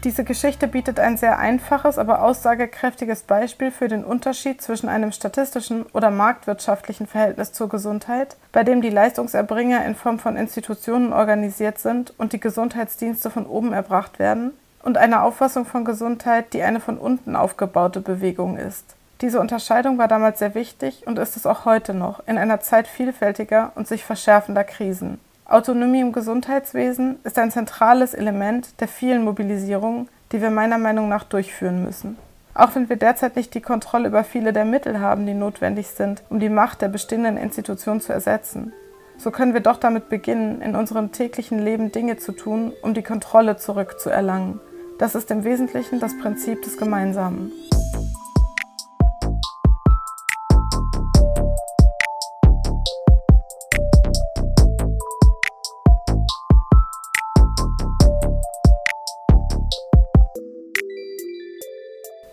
Diese 0.03 0.25
Geschichte 0.25 0.67
bietet 0.67 0.99
ein 0.99 1.15
sehr 1.15 1.39
einfaches, 1.39 1.97
aber 1.97 2.23
aussagekräftiges 2.23 3.21
Beispiel 3.21 3.71
für 3.71 3.87
den 3.87 4.03
Unterschied 4.03 4.61
zwischen 4.61 4.89
einem 4.89 5.13
statistischen 5.13 5.85
oder 5.93 6.11
marktwirtschaftlichen 6.11 7.07
Verhältnis 7.07 7.53
zur 7.53 7.69
Gesundheit, 7.69 8.35
bei 8.51 8.65
dem 8.65 8.81
die 8.81 8.89
Leistungserbringer 8.89 9.85
in 9.85 9.95
Form 9.95 10.19
von 10.19 10.35
Institutionen 10.35 11.13
organisiert 11.13 11.79
sind 11.79 12.13
und 12.17 12.33
die 12.33 12.41
Gesundheitsdienste 12.41 13.29
von 13.29 13.45
oben 13.45 13.71
erbracht 13.71 14.19
werden, 14.19 14.51
und 14.83 14.97
einer 14.97 15.23
Auffassung 15.23 15.65
von 15.65 15.85
Gesundheit, 15.85 16.53
die 16.53 16.61
eine 16.61 16.81
von 16.81 16.97
unten 16.97 17.37
aufgebaute 17.37 18.01
Bewegung 18.01 18.57
ist. 18.57 18.95
Diese 19.21 19.39
Unterscheidung 19.39 19.97
war 19.97 20.09
damals 20.09 20.39
sehr 20.39 20.53
wichtig 20.55 21.07
und 21.07 21.17
ist 21.17 21.37
es 21.37 21.45
auch 21.45 21.63
heute 21.63 21.93
noch, 21.93 22.27
in 22.27 22.37
einer 22.37 22.59
Zeit 22.59 22.87
vielfältiger 22.87 23.71
und 23.75 23.87
sich 23.87 24.03
verschärfender 24.03 24.65
Krisen. 24.65 25.21
Autonomie 25.45 25.99
im 25.99 26.13
Gesundheitswesen 26.13 27.19
ist 27.23 27.37
ein 27.37 27.51
zentrales 27.51 28.13
Element 28.13 28.79
der 28.79 28.87
vielen 28.87 29.23
Mobilisierungen, 29.23 30.07
die 30.31 30.41
wir 30.41 30.49
meiner 30.49 30.77
Meinung 30.77 31.09
nach 31.09 31.25
durchführen 31.25 31.83
müssen. 31.83 32.17
Auch 32.55 32.75
wenn 32.75 32.87
wir 32.87 32.95
derzeit 32.95 33.35
nicht 33.35 33.53
die 33.53 33.61
Kontrolle 33.61 34.07
über 34.07 34.23
viele 34.23 34.53
der 34.53 34.63
Mittel 34.63 34.99
haben, 34.99 35.25
die 35.25 35.33
notwendig 35.33 35.87
sind, 35.87 36.23
um 36.29 36.39
die 36.39 36.49
Macht 36.49 36.81
der 36.81 36.87
bestehenden 36.87 37.37
Institutionen 37.37 37.99
zu 37.99 38.13
ersetzen, 38.13 38.73
so 39.17 39.31
können 39.31 39.53
wir 39.53 39.61
doch 39.61 39.77
damit 39.77 40.09
beginnen, 40.09 40.61
in 40.61 40.75
unserem 40.75 41.11
täglichen 41.11 41.59
Leben 41.59 41.91
Dinge 41.91 42.17
zu 42.17 42.31
tun, 42.31 42.73
um 42.81 42.93
die 42.93 43.03
Kontrolle 43.03 43.57
zurückzuerlangen. 43.57 44.59
Das 44.99 45.15
ist 45.15 45.31
im 45.31 45.43
Wesentlichen 45.43 45.99
das 45.99 46.17
Prinzip 46.17 46.61
des 46.61 46.77
Gemeinsamen. 46.77 47.51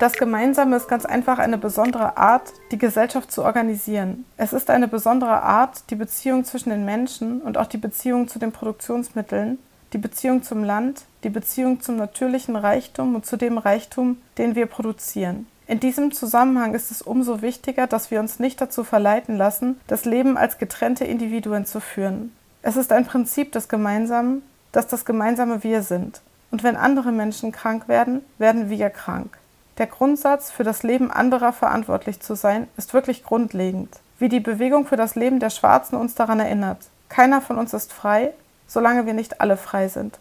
Das 0.01 0.15
Gemeinsame 0.15 0.77
ist 0.77 0.89
ganz 0.89 1.05
einfach 1.05 1.39
eine 1.39 1.59
besondere 1.59 2.17
Art, 2.17 2.55
die 2.73 2.79
Gesellschaft 2.79 3.31
zu 3.31 3.45
organisieren. 3.45 4.25
Es 4.39 4.55
ist 4.55 4.71
eine 4.71 4.89
besondere 4.89 5.43
Art, 5.43 5.91
die 5.91 5.95
Beziehung 5.95 6.47
zwischen 6.47 6.71
den 6.71 6.87
Menschen 6.87 7.43
und 7.43 7.59
auch 7.59 7.67
die 7.67 7.77
Beziehung 7.77 8.27
zu 8.27 8.39
den 8.39 8.51
Produktionsmitteln, 8.51 9.59
die 9.93 9.99
Beziehung 9.99 10.43
zum 10.43 10.65
Land, 10.65 11.03
die 11.23 11.29
Beziehung 11.29 11.83
zum 11.83 11.97
natürlichen 11.97 12.57
Reichtum 12.57 13.15
und 13.15 13.27
zu 13.27 13.37
dem 13.37 13.59
Reichtum, 13.59 14.17
den 14.39 14.55
wir 14.55 14.65
produzieren. 14.65 15.47
In 15.67 15.81
diesem 15.81 16.13
Zusammenhang 16.13 16.73
ist 16.73 16.91
es 16.91 17.03
umso 17.03 17.43
wichtiger, 17.43 17.87
dass 17.87 18.11
wir 18.11 18.21
uns 18.21 18.39
nicht 18.39 18.59
dazu 18.59 18.85
verleiten 18.85 19.37
lassen, 19.37 19.79
das 19.87 20.07
Leben 20.07 20.39
als 20.39 20.57
getrennte 20.57 21.05
Individuen 21.05 21.67
zu 21.67 21.79
führen. 21.79 22.33
Es 22.63 22.77
ist 22.77 22.91
ein 22.91 23.05
Prinzip 23.05 23.53
des 23.53 23.69
Gemeinsamen, 23.69 24.41
dass 24.73 24.87
das 24.87 25.05
gemeinsame 25.05 25.63
Wir 25.63 25.83
sind. 25.83 26.23
Und 26.51 26.63
wenn 26.63 26.77
andere 26.77 27.13
Menschen 27.13 27.53
krank 27.53 27.87
werden, 27.87 28.23
werden 28.39 28.71
wir 28.71 28.89
krank. 28.89 29.37
Der 29.81 29.87
Grundsatz, 29.87 30.51
für 30.51 30.63
das 30.63 30.83
Leben 30.83 31.11
anderer 31.11 31.55
verantwortlich 31.55 32.21
zu 32.21 32.35
sein, 32.35 32.69
ist 32.77 32.93
wirklich 32.93 33.25
grundlegend. 33.25 33.89
Wie 34.19 34.29
die 34.29 34.39
Bewegung 34.39 34.85
für 34.85 34.97
das 34.97 35.15
Leben 35.15 35.41
der 35.41 35.49
Schwarzen 35.49 35.97
uns 35.97 36.15
daran 36.15 36.39
erinnert. 36.39 36.77
Keiner 37.09 37.41
von 37.41 37.57
uns 37.57 37.73
ist 37.73 37.91
frei, 37.91 38.35
solange 38.67 39.07
wir 39.07 39.15
nicht 39.15 39.41
alle 39.41 39.57
frei 39.57 39.89
sind. 39.89 40.19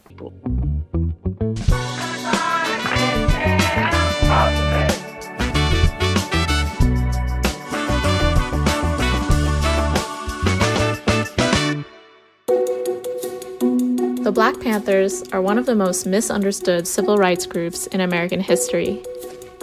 The 14.24 14.32
Black 14.32 14.62
Panthers 14.62 15.24
are 15.34 15.42
one 15.42 15.60
of 15.60 15.66
the 15.66 15.76
most 15.76 16.06
misunderstood 16.06 16.88
civil 16.88 17.18
rights 17.18 17.46
groups 17.46 17.88
in 17.88 18.00
American 18.00 18.40
history. 18.40 19.02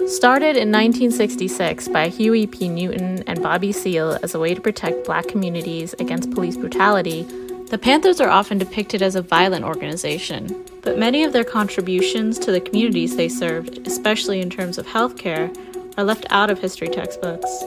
Started 0.07 0.55
in 0.55 0.71
1966 0.71 1.89
by 1.89 2.07
Huey 2.07 2.47
P. 2.47 2.69
Newton 2.69 3.25
and 3.27 3.43
Bobby 3.43 3.73
Seale 3.73 4.17
as 4.23 4.33
a 4.33 4.39
way 4.39 4.53
to 4.53 4.61
protect 4.61 5.03
black 5.03 5.27
communities 5.27 5.93
against 5.99 6.31
police 6.31 6.55
brutality, 6.55 7.23
the 7.69 7.77
Panthers 7.77 8.21
are 8.21 8.29
often 8.29 8.57
depicted 8.57 9.01
as 9.01 9.15
a 9.15 9.21
violent 9.21 9.65
organization, 9.65 10.63
but 10.81 10.97
many 10.97 11.25
of 11.25 11.33
their 11.33 11.43
contributions 11.43 12.39
to 12.39 12.53
the 12.53 12.61
communities 12.61 13.17
they 13.17 13.27
served, 13.27 13.85
especially 13.85 14.39
in 14.39 14.49
terms 14.49 14.77
of 14.77 14.87
healthcare, 14.87 15.53
are 15.97 16.05
left 16.05 16.25
out 16.29 16.49
of 16.49 16.59
history 16.59 16.87
textbooks. 16.87 17.65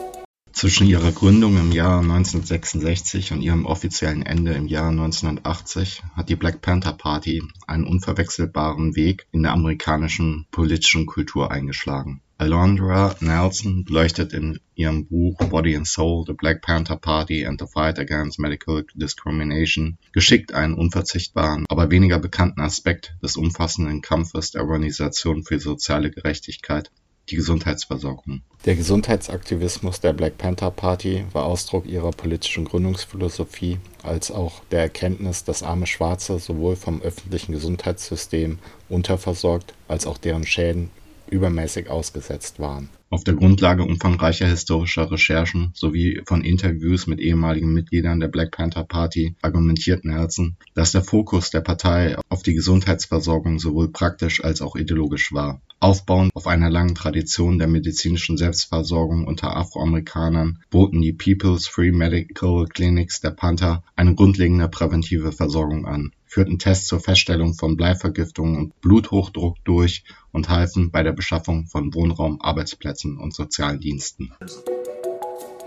Zwischen 0.51 0.87
ihrer 0.87 1.11
Gründung 1.11 1.57
im 1.57 1.71
Jahr 1.71 1.99
1966 1.99 3.31
und 3.31 3.41
ihrem 3.41 3.65
offiziellen 3.65 4.23
Ende 4.23 4.53
im 4.53 4.67
Jahr 4.67 4.89
1980 4.89 6.03
hat 6.15 6.27
die 6.27 6.35
Black 6.35 6.61
Panther 6.61 6.93
Party 6.93 7.41
einen 7.67 7.85
unverwechselbaren 7.85 8.95
Weg 8.95 9.27
in 9.31 9.43
der 9.43 9.53
amerikanischen 9.53 10.47
politischen 10.51 11.05
Kultur 11.05 11.51
eingeschlagen. 11.51 12.21
Alondra 12.41 13.15
Nelson 13.19 13.85
beleuchtet 13.85 14.33
in 14.33 14.59
ihrem 14.73 15.05
Buch 15.05 15.37
Body 15.37 15.75
and 15.75 15.87
Soul: 15.87 16.25
The 16.25 16.33
Black 16.33 16.63
Panther 16.63 16.95
Party 16.95 17.45
and 17.45 17.61
the 17.61 17.67
Fight 17.67 17.99
Against 17.99 18.39
Medical 18.39 18.83
Discrimination 18.95 19.99
geschickt 20.11 20.51
einen 20.51 20.73
unverzichtbaren, 20.73 21.65
aber 21.69 21.91
weniger 21.91 22.17
bekannten 22.17 22.61
Aspekt 22.61 23.15
des 23.21 23.37
umfassenden 23.37 24.01
Kampfes 24.01 24.49
der 24.49 24.63
Organisation 24.63 25.43
für 25.43 25.59
soziale 25.59 26.09
Gerechtigkeit, 26.09 26.89
die 27.29 27.35
Gesundheitsversorgung. 27.35 28.41
Der 28.65 28.75
Gesundheitsaktivismus 28.75 29.99
der 30.01 30.13
Black 30.13 30.39
Panther 30.39 30.71
Party 30.71 31.25
war 31.33 31.45
Ausdruck 31.45 31.85
ihrer 31.85 32.09
politischen 32.09 32.65
Gründungsphilosophie 32.65 33.77
als 34.01 34.31
auch 34.31 34.63
der 34.71 34.79
Erkenntnis, 34.79 35.43
dass 35.43 35.61
arme 35.61 35.85
Schwarze 35.85 36.39
sowohl 36.39 36.75
vom 36.75 37.03
öffentlichen 37.03 37.51
Gesundheitssystem 37.51 38.57
unterversorgt 38.89 39.75
als 39.87 40.07
auch 40.07 40.17
deren 40.17 40.47
Schäden 40.47 40.89
übermäßig 41.31 41.89
ausgesetzt 41.89 42.59
waren. 42.59 42.89
Auf 43.09 43.23
der 43.23 43.33
Grundlage 43.33 43.83
umfangreicher 43.83 44.47
historischer 44.47 45.11
Recherchen 45.11 45.71
sowie 45.73 46.21
von 46.25 46.43
Interviews 46.43 47.07
mit 47.07 47.19
ehemaligen 47.19 47.73
Mitgliedern 47.73 48.19
der 48.19 48.27
Black 48.27 48.51
Panther 48.51 48.83
Party 48.83 49.35
argumentiert 49.41 50.05
Nelson, 50.05 50.55
dass 50.75 50.91
der 50.91 51.03
Fokus 51.03 51.49
der 51.49 51.61
Partei 51.61 52.15
auf 52.29 52.43
die 52.43 52.53
Gesundheitsversorgung 52.53 53.59
sowohl 53.59 53.91
praktisch 53.91 54.43
als 54.43 54.61
auch 54.61 54.75
ideologisch 54.75 55.33
war. 55.33 55.61
Aufbauend 55.81 56.31
auf 56.35 56.47
einer 56.47 56.69
langen 56.69 56.95
Tradition 56.95 57.57
der 57.57 57.67
medizinischen 57.67 58.37
Selbstversorgung 58.37 59.25
unter 59.25 59.55
Afroamerikanern 59.57 60.59
boten 60.69 61.01
die 61.01 61.11
People's 61.11 61.67
Free 61.67 61.91
Medical 61.91 62.67
Clinics 62.67 63.19
der 63.19 63.31
Panther 63.31 63.83
eine 63.95 64.15
grundlegende 64.15 64.69
präventive 64.69 65.31
Versorgung 65.31 65.85
an 65.85 66.11
führten 66.31 66.59
Tests 66.59 66.87
zur 66.87 67.01
Feststellung 67.01 67.53
von 67.55 67.75
Bleivergiftungen 67.75 68.57
und 68.57 68.79
Bluthochdruck 68.79 69.57
durch 69.65 70.05
und 70.31 70.47
halfen 70.47 70.89
bei 70.89 71.03
der 71.03 71.11
Beschaffung 71.11 71.65
von 71.65 71.93
Wohnraum, 71.93 72.39
Arbeitsplätzen 72.41 73.17
und 73.17 73.33
sozialen 73.33 73.81
Diensten. 73.81 74.31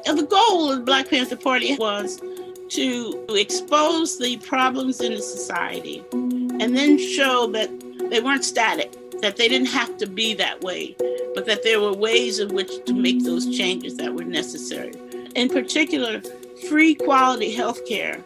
The 0.04 0.25
goal 0.26 0.71
of 0.71 0.76
the 0.76 0.83
Black 0.85 1.11
Panther 1.11 1.37
Party 1.37 1.76
was 1.78 2.18
to 2.71 3.35
expose 3.35 4.16
the 4.18 4.38
problems 4.38 5.00
in 5.00 5.12
the 5.12 5.23
society 5.23 6.02
and 6.61 6.75
then 6.75 6.99
show 6.99 7.47
that 7.52 7.68
they 8.11 8.23
weren't 8.23 8.44
static, 8.44 8.90
that 9.21 9.37
they 9.37 9.49
didn't 9.49 9.68
have 9.68 9.97
to 9.99 10.06
be 10.06 10.35
that 10.35 10.61
way, 10.62 10.97
but 11.35 11.47
that 11.47 11.62
there 11.62 11.80
were 11.80 11.92
ways 11.92 12.38
in 12.38 12.54
which 12.54 12.85
to 12.87 12.94
make 12.94 13.25
those 13.25 13.56
changes 13.56 13.97
that 13.97 14.14
were 14.14 14.25
necessary. 14.25 14.92
In 15.35 15.49
particular, 15.49 16.23
free 16.68 16.94
quality 16.94 17.52
health 17.52 17.87
care 17.87 18.23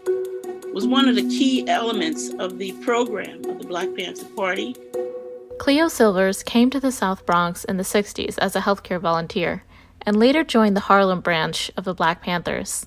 was 0.72 0.86
one 0.86 1.08
of 1.08 1.16
the 1.16 1.28
key 1.28 1.66
elements 1.68 2.30
of 2.38 2.58
the 2.58 2.72
program 2.84 3.44
of 3.46 3.58
the 3.58 3.66
Black 3.66 3.88
Panther 3.96 4.26
Party. 4.36 4.76
Cleo 5.58 5.88
Silvers 5.88 6.42
came 6.42 6.70
to 6.70 6.78
the 6.78 6.92
South 6.92 7.26
Bronx 7.26 7.64
in 7.64 7.78
the 7.78 7.82
60s 7.82 8.38
as 8.38 8.54
a 8.54 8.60
healthcare 8.60 9.00
volunteer 9.00 9.64
and 10.02 10.16
later 10.16 10.44
joined 10.44 10.76
the 10.76 10.80
Harlem 10.80 11.20
branch 11.20 11.70
of 11.76 11.84
the 11.84 11.94
Black 11.94 12.22
Panthers. 12.22 12.86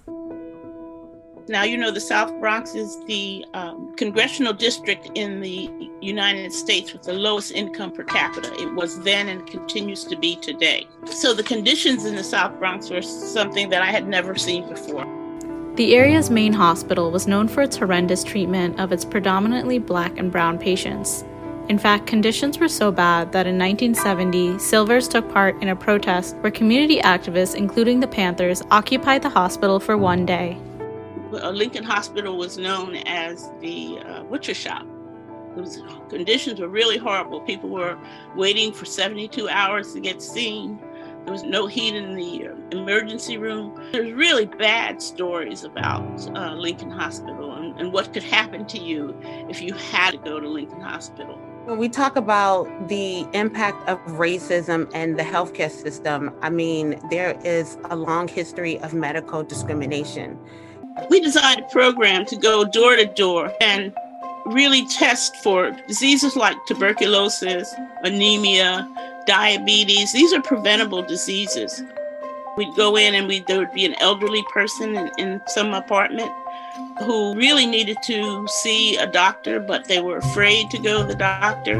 Now, 1.48 1.64
you 1.64 1.78
know, 1.78 1.92
the 1.92 2.00
South 2.00 2.38
Bronx 2.40 2.76
is 2.76 3.04
the 3.06 3.46
um, 3.54 3.94
congressional 3.96 4.54
district 4.54 5.10
in 5.16 5.42
the 5.42 5.70
United 6.02 6.54
States 6.54 6.94
with 6.94 7.04
the 7.04 7.14
lowest 7.14 7.52
income 7.52 7.92
per 7.92 8.04
capita. 8.04 8.54
It 8.62 8.74
was 8.74 9.02
then 9.02 9.28
and 9.28 9.46
continues 9.48 10.04
to 10.06 10.16
be 10.16 10.36
today. 10.36 10.88
So 11.06 11.34
the 11.34 11.44
conditions 11.44 12.06
in 12.06 12.16
the 12.16 12.24
South 12.24 12.58
Bronx 12.60 12.90
were 12.90 13.02
something 13.02 13.70
that 13.70 13.82
I 13.82 13.92
had 13.92 14.08
never 14.08 14.36
seen 14.36 14.70
before. 14.70 15.06
The 15.76 15.96
area's 15.96 16.30
main 16.30 16.54
hospital 16.54 17.12
was 17.12 17.28
known 17.28 17.48
for 17.48 17.62
its 17.62 17.78
horrendous 17.78 18.24
treatment 18.24 18.80
of 18.80 18.92
its 18.92 19.06
predominantly 19.06 19.80
black 19.80 20.18
and 20.18 20.32
brown 20.32 20.58
patients. 20.58 21.24
In 21.70 21.80
fact, 21.80 22.08
conditions 22.08 22.60
were 22.60 22.68
so 22.68 22.92
bad 22.92 23.32
that 23.32 23.48
in 23.48 23.58
1970, 23.58 24.60
Silvers 24.60 25.08
took 25.08 25.32
part 25.32 25.62
in 25.62 25.70
a 25.70 25.76
protest 25.76 26.36
where 26.38 26.52
community 26.52 27.00
activists, 27.00 27.56
including 27.56 28.00
the 28.00 28.08
Panthers, 28.08 28.62
occupied 28.72 29.22
the 29.22 29.30
hospital 29.30 29.80
for 29.80 29.98
one 29.98 30.26
day. 30.26 30.58
Lincoln 31.32 31.84
Hospital 31.84 32.38
was 32.38 32.58
known 32.58 32.96
as 32.96 33.52
the 33.60 34.00
uh, 34.06 34.24
butcher 34.24 34.54
shop. 34.54 34.86
Was, 35.56 35.82
conditions 36.10 36.60
were 36.60 36.70
really 36.70 36.98
horrible. 36.98 37.42
People 37.42 37.70
were 37.70 37.98
waiting 38.36 38.72
for 38.72 38.86
72 38.86 39.50
hours 39.50 39.94
to 39.94 40.00
get 40.00 40.22
seen. 40.22 40.80
There 41.26 41.34
was 41.34 41.44
no 41.44 41.68
heat 41.68 41.96
in 41.96 42.16
the 42.16 42.48
uh, 42.48 42.56
emergency 42.72 43.38
room. 43.38 43.80
There's 43.92 44.12
really 44.14 44.46
bad 44.46 45.02
stories 45.02 45.64
about 45.64 46.02
uh, 46.36 46.54
Lincoln 46.56 46.90
Hospital 46.90 47.54
and, 47.54 47.80
and 47.80 47.94
what 47.94 48.14
could 48.14 48.24
happen 48.24 48.66
to 48.68 48.80
you 48.80 49.16
if 49.50 49.62
you 49.62 49.74
had 49.74 50.12
to 50.12 50.18
go 50.18 50.40
to 50.40 50.48
Lincoln 50.48 50.82
Hospital. 50.82 51.40
When 51.66 51.78
we 51.78 51.90
talk 51.90 52.16
about 52.16 52.66
the 52.88 53.28
impact 53.34 53.88
of 53.88 54.00
racism 54.08 54.90
and 54.96 55.20
the 55.20 55.24
healthcare 55.24 55.70
system, 55.70 56.34
I 56.42 56.50
mean, 56.50 57.00
there 57.12 57.40
is 57.46 57.78
a 57.92 57.96
long 57.96 58.28
history 58.28 58.80
of 58.80 58.96
medical 58.96 59.44
discrimination. 59.44 60.40
We 61.10 61.20
designed 61.20 61.62
a 61.62 61.68
program 61.70 62.26
to 62.28 62.36
go 62.36 62.64
door 62.66 62.96
to 62.96 63.06
door 63.06 63.52
and 63.62 63.94
really 64.46 64.86
test 64.88 65.36
for 65.38 65.72
diseases 65.88 66.36
like 66.36 66.58
tuberculosis, 66.66 67.74
anemia, 68.04 68.88
diabetes. 69.26 70.14
These 70.14 70.34
are 70.34 70.42
preventable 70.42 71.04
diseases. 71.04 71.84
We'd 72.58 72.76
go 72.76 72.98
in 72.98 73.16
and 73.16 73.28
we 73.28 73.42
there 73.42 73.60
would 73.60 73.74
be 73.74 73.86
an 73.86 73.96
elderly 74.00 74.44
person 74.54 74.96
in, 74.96 75.12
in 75.18 75.42
some 75.48 75.74
apartment 75.74 76.32
who 77.06 77.34
really 77.36 77.66
needed 77.66 77.98
to 78.06 78.48
see 78.48 78.98
a 78.98 79.08
doctor, 79.08 79.60
but 79.60 79.88
they 79.88 80.02
were 80.02 80.18
afraid 80.18 80.70
to 80.72 80.78
go 80.78 81.02
to 81.02 81.08
the 81.08 81.16
doctor. 81.16 81.80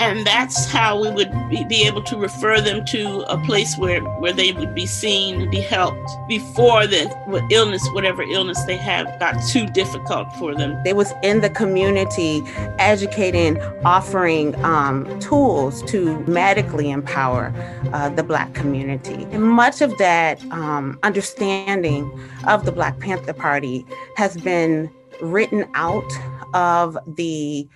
And 0.00 0.26
that's 0.26 0.64
how 0.64 0.98
we 0.98 1.10
would 1.10 1.30
be 1.68 1.86
able 1.86 2.02
to 2.04 2.16
refer 2.16 2.58
them 2.58 2.86
to 2.86 3.20
a 3.30 3.36
place 3.44 3.76
where, 3.76 4.00
where 4.00 4.32
they 4.32 4.50
would 4.52 4.74
be 4.74 4.86
seen 4.86 5.42
and 5.42 5.50
be 5.50 5.60
helped 5.60 6.10
before 6.26 6.86
the 6.86 7.14
illness, 7.50 7.86
whatever 7.90 8.22
illness 8.22 8.64
they 8.64 8.78
have, 8.78 9.06
got 9.20 9.36
too 9.48 9.66
difficult 9.66 10.32
for 10.36 10.54
them. 10.54 10.82
They 10.84 10.94
was 10.94 11.12
in 11.22 11.42
the 11.42 11.50
community 11.50 12.40
educating, 12.78 13.60
offering 13.84 14.54
um, 14.64 15.20
tools 15.20 15.82
to 15.90 16.18
medically 16.20 16.90
empower 16.90 17.52
uh, 17.92 18.08
the 18.08 18.22
Black 18.22 18.54
community. 18.54 19.24
And 19.32 19.42
much 19.42 19.82
of 19.82 19.98
that 19.98 20.42
um, 20.44 20.98
understanding 21.02 22.10
of 22.46 22.64
the 22.64 22.72
Black 22.72 22.98
Panther 23.00 23.34
Party 23.34 23.84
has 24.16 24.34
been 24.38 24.90
written 25.20 25.68
out 25.74 26.10
of 26.54 26.96
the 27.06 27.68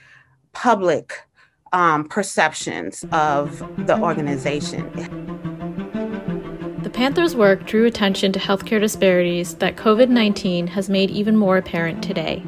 public 0.55 1.13
um, 1.75 2.09
perceptions 2.09 3.05
of 3.13 3.59
the 3.87 3.99
organization. 4.01 4.91
The 6.83 6.91
Panthers' 6.91 7.35
work 7.35 7.67
drew 7.67 7.85
attention 7.85 8.33
to 8.33 8.39
healthcare 8.39 8.81
disparities 8.81 9.57
that 9.57 9.77
COVID 9.77 10.09
19 10.09 10.69
has 10.69 10.89
made 10.89 11.11
even 11.11 11.37
more 11.37 11.59
apparent 11.59 12.03
today. 12.03 12.43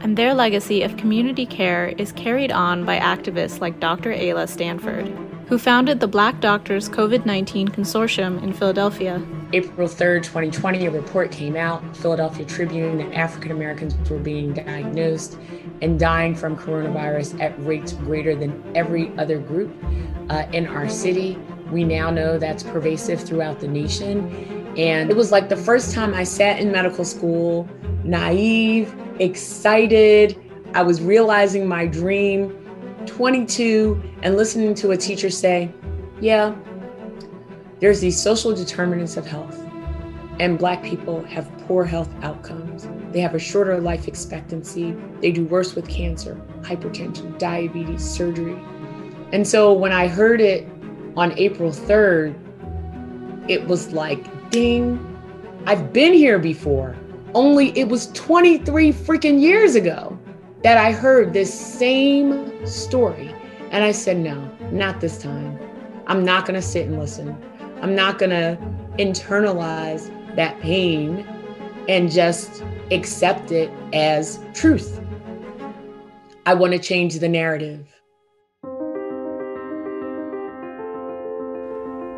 And 0.00 0.16
their 0.16 0.32
legacy 0.32 0.82
of 0.82 0.96
community 0.96 1.44
care 1.44 1.88
is 1.98 2.12
carried 2.12 2.52
on 2.52 2.84
by 2.84 2.98
activists 2.98 3.60
like 3.60 3.80
Dr. 3.80 4.12
Ayla 4.12 4.48
Stanford, 4.48 5.06
who 5.52 5.58
founded 5.58 6.00
the 6.00 6.08
Black 6.08 6.40
Doctors 6.40 6.88
COVID 6.88 7.26
19 7.26 7.68
Consortium 7.68 8.42
in 8.42 8.54
Philadelphia. 8.54 9.22
April 9.52 9.86
3rd, 9.86 10.22
2020, 10.22 10.86
a 10.86 10.90
report 10.90 11.30
came 11.30 11.56
out, 11.56 11.94
Philadelphia 11.94 12.46
Tribune, 12.46 12.96
that 12.96 13.12
African 13.12 13.50
Americans 13.50 13.94
were 14.08 14.18
being 14.18 14.54
diagnosed 14.54 15.36
and 15.82 16.00
dying 16.00 16.34
from 16.34 16.56
coronavirus 16.56 17.38
at 17.38 17.52
rates 17.66 17.92
greater 17.92 18.34
than 18.34 18.62
every 18.74 19.12
other 19.18 19.38
group 19.38 19.70
uh, 20.30 20.46
in 20.54 20.66
our 20.66 20.88
city. 20.88 21.38
We 21.70 21.84
now 21.84 22.08
know 22.08 22.38
that's 22.38 22.62
pervasive 22.62 23.20
throughout 23.20 23.60
the 23.60 23.68
nation. 23.68 24.74
And 24.78 25.10
it 25.10 25.16
was 25.18 25.32
like 25.32 25.50
the 25.50 25.56
first 25.58 25.92
time 25.92 26.14
I 26.14 26.24
sat 26.24 26.60
in 26.60 26.72
medical 26.72 27.04
school, 27.04 27.68
naive, 28.04 28.94
excited. 29.18 30.34
I 30.72 30.80
was 30.80 31.02
realizing 31.02 31.68
my 31.68 31.84
dream, 31.84 32.56
22, 33.06 34.00
and 34.22 34.36
listening 34.36 34.74
to 34.74 34.90
a 34.92 34.96
teacher 34.96 35.30
say, 35.30 35.70
Yeah, 36.20 36.54
there's 37.80 38.00
these 38.00 38.20
social 38.20 38.54
determinants 38.54 39.16
of 39.16 39.26
health, 39.26 39.58
and 40.38 40.58
Black 40.58 40.82
people 40.82 41.22
have 41.24 41.50
poor 41.66 41.84
health 41.84 42.10
outcomes. 42.22 42.88
They 43.12 43.20
have 43.20 43.34
a 43.34 43.38
shorter 43.38 43.80
life 43.80 44.08
expectancy. 44.08 44.96
They 45.20 45.32
do 45.32 45.44
worse 45.44 45.74
with 45.74 45.88
cancer, 45.88 46.40
hypertension, 46.62 47.38
diabetes, 47.38 48.02
surgery. 48.02 48.56
And 49.32 49.46
so 49.46 49.72
when 49.72 49.92
I 49.92 50.08
heard 50.08 50.40
it 50.40 50.68
on 51.16 51.36
April 51.38 51.70
3rd, 51.70 52.38
it 53.48 53.66
was 53.66 53.92
like, 53.92 54.50
ding, 54.50 54.98
I've 55.66 55.92
been 55.92 56.12
here 56.12 56.38
before. 56.38 56.96
Only 57.34 57.76
it 57.78 57.88
was 57.88 58.08
23 58.12 58.92
freaking 58.92 59.40
years 59.40 59.74
ago 59.74 60.18
that 60.62 60.78
I 60.78 60.92
heard 60.92 61.32
this 61.32 61.52
same 61.52 62.64
story. 62.66 63.34
And 63.70 63.82
I 63.84 63.92
said, 63.92 64.18
no, 64.18 64.50
not 64.70 65.00
this 65.00 65.18
time. 65.18 65.58
I'm 66.06 66.24
not 66.24 66.46
going 66.46 66.60
to 66.60 66.66
sit 66.66 66.86
and 66.86 66.98
listen. 66.98 67.36
I'm 67.80 67.94
not 67.94 68.18
going 68.18 68.30
to 68.30 68.58
internalize 68.98 70.10
that 70.36 70.60
pain 70.60 71.26
and 71.88 72.10
just 72.10 72.62
accept 72.90 73.50
it 73.50 73.70
as 73.92 74.38
truth. 74.54 75.00
I 76.46 76.54
want 76.54 76.72
to 76.72 76.78
change 76.78 77.18
the 77.18 77.28
narrative. 77.28 77.86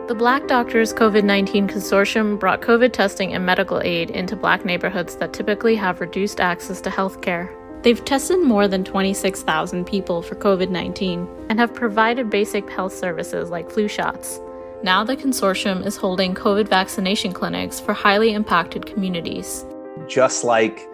The 0.06 0.14
Black 0.14 0.46
Doctors 0.48 0.92
COVID 0.92 1.24
19 1.24 1.66
Consortium 1.66 2.38
brought 2.38 2.60
COVID 2.60 2.92
testing 2.92 3.32
and 3.32 3.46
medical 3.46 3.80
aid 3.82 4.10
into 4.10 4.36
Black 4.36 4.64
neighborhoods 4.64 5.16
that 5.16 5.32
typically 5.32 5.76
have 5.76 6.00
reduced 6.00 6.40
access 6.40 6.82
to 6.82 6.90
health 6.90 7.22
care. 7.22 7.63
They've 7.84 8.04
tested 8.04 8.40
more 8.40 8.66
than 8.66 8.82
26,000 8.82 9.84
people 9.84 10.22
for 10.22 10.34
COVID 10.34 10.70
19 10.70 11.28
and 11.48 11.60
have 11.60 11.72
provided 11.72 12.30
basic 12.30 12.68
health 12.68 12.94
services 12.94 13.50
like 13.50 13.70
flu 13.70 13.86
shots. 13.86 14.40
Now 14.82 15.04
the 15.04 15.16
consortium 15.16 15.86
is 15.86 15.96
holding 15.96 16.34
COVID 16.34 16.68
vaccination 16.68 17.32
clinics 17.32 17.78
for 17.78 17.92
highly 17.92 18.32
impacted 18.32 18.86
communities 18.86 19.64
just 20.08 20.44
like 20.44 20.88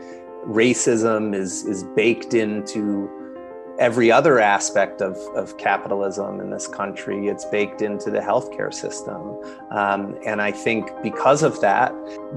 racism 0.46 1.35
is 1.35 1.64
is 1.64 1.85
baked 1.96 2.35
into 2.35 3.09
every 3.81 4.12
other 4.12 4.38
aspect 4.38 5.01
of, 5.01 5.16
of 5.35 5.57
capitalism 5.57 6.38
in 6.38 6.51
this 6.51 6.69
country. 6.69 7.29
It's 7.29 7.47
baked 7.47 7.81
into 7.81 8.11
the 8.11 8.21
healthcare 8.21 8.73
system. 8.73 9.40
Um, 9.71 10.19
and 10.27 10.43
I 10.43 10.53
think 10.53 10.90
because 11.03 11.43
of 11.43 11.61
that, 11.62 11.93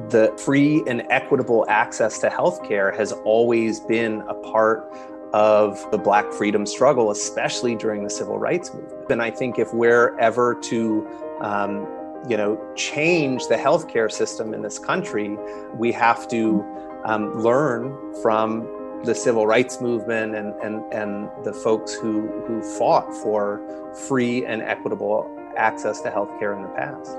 the 0.10 0.34
free 0.38 0.84
and 0.88 1.04
equitable 1.10 1.66
access 1.68 2.18
to 2.20 2.30
healthcare 2.30 2.96
has 2.96 3.12
always 3.26 3.82
been 3.82 4.24
a 4.30 4.34
part 4.34 4.90
of 5.34 5.86
the 5.92 5.98
Black 5.98 6.32
freedom 6.32 6.66
struggle, 6.66 7.12
especially 7.12 7.76
during 7.76 8.04
the 8.04 8.10
civil 8.10 8.40
rights 8.40 8.74
movement. 8.74 9.12
And 9.12 9.22
I 9.22 9.30
think 9.30 9.60
if 9.60 9.74
we're 9.74 10.18
ever 10.20 10.56
to 10.56 11.08
um, 11.42 11.86
you 12.30 12.38
know, 12.38 12.58
change 12.76 13.48
the 13.48 13.56
healthcare 13.56 14.10
system 14.10 14.54
in 14.54 14.62
this 14.62 14.80
country, 14.80 15.38
we 15.76 15.92
have 15.92 16.28
to 16.30 16.64
um, 17.04 17.38
learn 17.42 18.16
from 18.22 18.66
the 19.04 19.14
civil 19.14 19.46
rights 19.46 19.82
movement 19.82 20.36
and, 20.36 20.54
and, 20.64 20.82
and 20.94 21.30
the 21.44 21.54
folks 21.54 21.94
who, 21.94 22.28
who 22.48 22.62
fought 22.62 23.14
for 23.14 23.62
free 24.08 24.46
and 24.46 24.62
equitable 24.62 25.30
access 25.58 26.02
to 26.02 26.10
healthcare 26.10 26.56
in 26.56 26.64
the 26.64 26.70
past. 26.70 27.18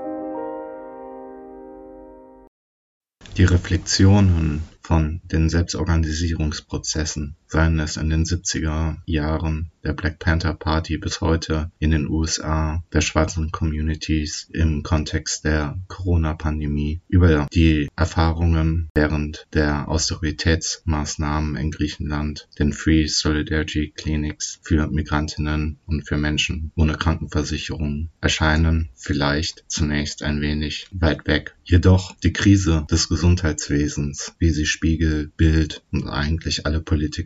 Die 3.37 3.43
Reflexionen 3.43 4.63
von 4.81 5.19
den 5.25 5.49
Selbstorganisierungsprozessen 5.49 7.35
seien 7.47 7.79
es 7.79 7.97
in 7.97 8.09
den 8.09 8.25
70er 8.25 8.97
Jahren 9.05 9.71
der 9.85 9.93
Black 9.93 10.17
Panther 10.17 10.53
Party 10.53 10.97
bis 10.97 11.21
heute 11.21 11.71
in 11.77 11.91
den 11.91 12.09
USA, 12.09 12.83
der 12.91 13.01
schwarzen 13.01 13.51
Communities 13.51 14.49
im 14.51 14.81
Kontext 14.81 15.45
der 15.45 15.77
Corona-Pandemie, 15.87 17.01
über 17.07 17.47
die 17.53 17.87
Erfahrungen 17.95 18.89
während 18.95 19.45
der 19.53 19.87
Austeritätsmaßnahmen 19.87 21.55
in 21.55 21.69
Griechenland, 21.69 22.47
den 22.57 22.73
Free 22.73 23.05
Solidarity 23.05 23.93
Clinics 23.95 24.59
für 24.63 24.87
Migrantinnen 24.87 25.77
und 25.85 26.07
für 26.07 26.17
Menschen 26.17 26.71
ohne 26.75 26.95
Krankenversicherung 26.95 28.09
erscheinen 28.21 28.89
vielleicht 28.95 29.65
zunächst 29.67 30.23
ein 30.23 30.41
wenig 30.41 30.87
weit 30.91 31.27
weg. 31.27 31.55
Jedoch 31.63 32.15
die 32.17 32.33
Krise 32.33 32.87
des 32.89 33.07
Gesundheitswesens, 33.07 34.33
wie 34.39 34.49
sie 34.49 34.65
Spiegel, 34.65 35.31
Bild 35.37 35.83
und 35.91 36.07
eigentlich 36.07 36.65
alle 36.65 36.81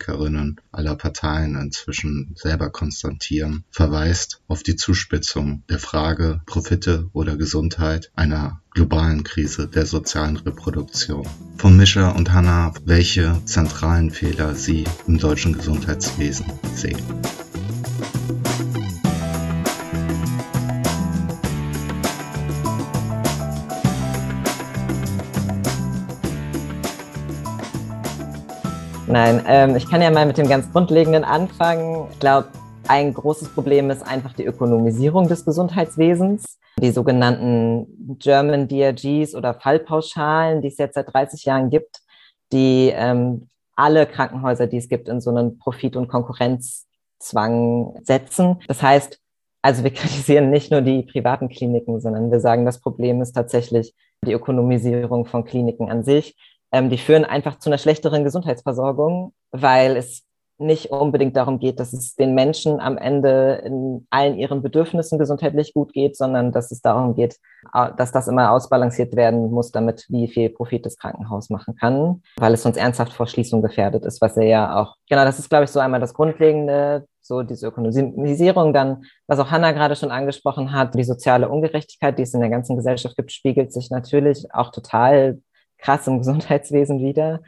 Politikerinnen 0.09 0.59
aller 0.71 0.95
Parteien 0.95 1.55
inzwischen 1.55 2.33
selber 2.35 2.71
konstatieren, 2.71 3.63
verweist 3.69 4.41
auf 4.47 4.63
die 4.63 4.75
Zuspitzung 4.75 5.63
der 5.69 5.77
Frage 5.77 6.41
Profite 6.47 7.09
oder 7.13 7.37
Gesundheit 7.37 8.11
einer 8.15 8.61
globalen 8.71 9.23
Krise 9.23 9.67
der 9.67 9.85
sozialen 9.85 10.37
Reproduktion. 10.37 11.27
Von 11.57 11.77
Mischa 11.77 12.09
und 12.09 12.33
Hannah, 12.33 12.73
welche 12.85 13.39
zentralen 13.45 14.09
Fehler 14.09 14.55
sie 14.55 14.85
im 15.05 15.19
deutschen 15.19 15.53
Gesundheitswesen 15.53 16.45
sehen. 16.73 16.97
Nein, 29.11 29.43
ähm, 29.47 29.75
ich 29.75 29.89
kann 29.89 30.03
ja 30.03 30.11
mal 30.11 30.27
mit 30.27 30.37
dem 30.37 30.47
ganz 30.47 30.71
Grundlegenden 30.71 31.23
anfangen. 31.23 32.07
Ich 32.11 32.19
glaube, 32.19 32.49
ein 32.87 33.11
großes 33.11 33.49
Problem 33.55 33.89
ist 33.89 34.03
einfach 34.03 34.33
die 34.33 34.45
Ökonomisierung 34.45 35.27
des 35.27 35.45
Gesundheitswesens. 35.45 36.59
Die 36.79 36.91
sogenannten 36.91 38.17
German 38.19 38.67
DRGs 38.67 39.33
oder 39.33 39.55
Fallpauschalen, 39.55 40.61
die 40.61 40.67
es 40.67 40.77
jetzt 40.77 40.93
seit 40.93 41.11
30 41.11 41.43
Jahren 41.45 41.71
gibt, 41.71 42.01
die 42.53 42.93
ähm, 42.93 43.49
alle 43.75 44.05
Krankenhäuser, 44.05 44.67
die 44.67 44.77
es 44.77 44.89
gibt, 44.89 45.09
in 45.09 45.21
so 45.21 45.31
einen 45.31 45.57
Profit- 45.57 45.95
und 45.95 46.07
Konkurrenzzwang 46.07 47.99
setzen. 48.03 48.61
Das 48.67 48.83
heißt, 48.83 49.19
also 49.63 49.83
wir 49.83 49.91
kritisieren 49.95 50.51
nicht 50.51 50.69
nur 50.69 50.81
die 50.81 51.01
privaten 51.01 51.49
Kliniken, 51.49 51.99
sondern 51.99 52.29
wir 52.29 52.39
sagen, 52.39 52.63
das 52.63 52.79
Problem 52.79 53.23
ist 53.23 53.31
tatsächlich 53.31 53.95
die 54.23 54.33
Ökonomisierung 54.33 55.25
von 55.25 55.45
Kliniken 55.45 55.89
an 55.89 56.03
sich 56.03 56.35
ähm, 56.71 56.89
die 56.89 56.97
führen 56.97 57.25
einfach 57.25 57.59
zu 57.59 57.69
einer 57.69 57.77
schlechteren 57.77 58.23
Gesundheitsversorgung, 58.23 59.33
weil 59.51 59.97
es 59.97 60.23
nicht 60.59 60.91
unbedingt 60.91 61.37
darum 61.37 61.59
geht, 61.59 61.79
dass 61.79 61.93
es 61.93 62.15
den 62.15 62.35
Menschen 62.35 62.79
am 62.79 62.97
Ende 62.97 63.61
in 63.65 64.05
allen 64.09 64.37
ihren 64.37 64.61
Bedürfnissen 64.61 65.17
gesundheitlich 65.17 65.73
gut 65.73 65.93
geht, 65.93 66.17
sondern 66.17 66.51
dass 66.51 66.71
es 66.71 66.81
darum 66.81 67.15
geht, 67.15 67.37
dass 67.73 68.11
das 68.11 68.27
immer 68.27 68.51
ausbalanciert 68.51 69.15
werden 69.15 69.51
muss, 69.51 69.71
damit 69.71 70.05
wie 70.09 70.27
viel 70.27 70.49
Profit 70.49 70.85
das 70.85 70.97
Krankenhaus 70.97 71.49
machen 71.49 71.75
kann, 71.75 72.21
weil 72.37 72.53
es 72.53 72.63
sonst 72.63 72.77
ernsthaft 72.77 73.13
vor 73.13 73.27
Schließung 73.27 73.61
gefährdet 73.61 74.05
ist, 74.05 74.21
was 74.21 74.35
er 74.35 74.47
ja 74.47 74.75
auch, 74.81 74.95
genau, 75.09 75.23
das 75.23 75.39
ist, 75.39 75.49
glaube 75.49 75.63
ich, 75.63 75.71
so 75.71 75.79
einmal 75.79 76.01
das 76.01 76.13
Grundlegende, 76.13 77.05
so 77.21 77.41
diese 77.43 77.67
Ökonomisierung, 77.67 78.73
dann, 78.73 79.03
was 79.27 79.39
auch 79.39 79.51
Hanna 79.51 79.71
gerade 79.71 79.95
schon 79.95 80.11
angesprochen 80.11 80.73
hat, 80.73 80.95
die 80.95 81.03
soziale 81.03 81.47
Ungerechtigkeit, 81.47 82.17
die 82.17 82.23
es 82.23 82.33
in 82.33 82.41
der 82.41 82.49
ganzen 82.49 82.75
Gesellschaft 82.75 83.15
gibt, 83.15 83.31
spiegelt 83.31 83.71
sich 83.71 83.91
natürlich 83.91 84.53
auch 84.53 84.71
total 84.71 85.39
krass 85.79 86.07
im 86.07 86.19
Gesundheitswesen 86.19 86.99
wieder. 86.99 87.41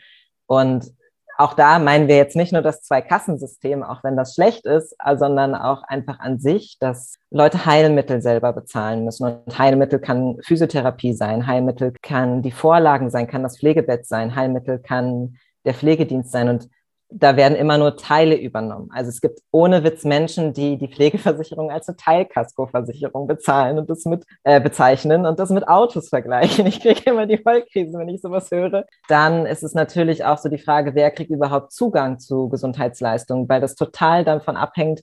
Und 0.47 0.91
auch 1.37 1.53
da 1.53 1.79
meinen 1.79 2.07
wir 2.07 2.17
jetzt 2.17 2.35
nicht 2.35 2.53
nur 2.53 2.61
das 2.61 2.83
Zwei-Kassensystem, 2.83 3.83
auch 3.83 4.03
wenn 4.03 4.15
das 4.15 4.35
schlecht 4.35 4.65
ist, 4.65 4.95
sondern 5.17 5.55
auch 5.55 5.81
einfach 5.83 6.19
an 6.19 6.39
sich, 6.39 6.77
dass 6.79 7.17
Leute 7.31 7.65
Heilmittel 7.65 8.21
selber 8.21 8.53
bezahlen 8.53 9.05
müssen. 9.05 9.25
Und 9.25 9.57
Heilmittel 9.57 9.99
kann 9.99 10.37
Physiotherapie 10.43 11.13
sein, 11.13 11.47
Heilmittel 11.47 11.93
kann 12.01 12.41
die 12.41 12.51
Vorlagen 12.51 13.09
sein, 13.09 13.27
kann 13.27 13.43
das 13.43 13.57
Pflegebett 13.57 14.05
sein, 14.05 14.35
Heilmittel 14.35 14.79
kann 14.79 15.37
der 15.65 15.73
Pflegedienst 15.73 16.31
sein. 16.31 16.49
Und 16.49 16.69
da 17.11 17.35
werden 17.35 17.55
immer 17.55 17.77
nur 17.77 17.97
Teile 17.97 18.35
übernommen. 18.35 18.89
Also 18.93 19.09
es 19.09 19.21
gibt 19.21 19.41
ohne 19.51 19.83
Witz 19.83 20.05
Menschen, 20.05 20.53
die 20.53 20.77
die 20.77 20.87
Pflegeversicherung 20.87 21.69
als 21.69 21.87
eine 21.87 21.97
Teilkaskoversicherung 21.97 23.27
bezahlen 23.27 23.77
und 23.77 23.89
das 23.89 24.05
mit 24.05 24.25
äh, 24.43 24.61
bezeichnen 24.61 25.25
und 25.25 25.39
das 25.39 25.49
mit 25.49 25.67
Autos 25.67 26.09
vergleichen. 26.09 26.65
Ich 26.71 26.79
kriege 26.79 27.09
immer 27.09 27.25
die 27.25 27.37
Vollkrise, 27.37 27.97
wenn 27.97 28.07
ich 28.07 28.21
sowas 28.21 28.49
höre. 28.49 28.85
Dann 29.09 29.45
ist 29.45 29.61
es 29.61 29.73
natürlich 29.73 30.23
auch 30.23 30.37
so 30.37 30.47
die 30.47 30.57
Frage, 30.57 30.95
wer 30.95 31.11
kriegt 31.11 31.29
überhaupt 31.29 31.73
Zugang 31.73 32.17
zu 32.17 32.47
Gesundheitsleistungen, 32.47 33.49
weil 33.49 33.59
das 33.59 33.75
total 33.75 34.23
davon 34.23 34.55
abhängt, 34.55 35.01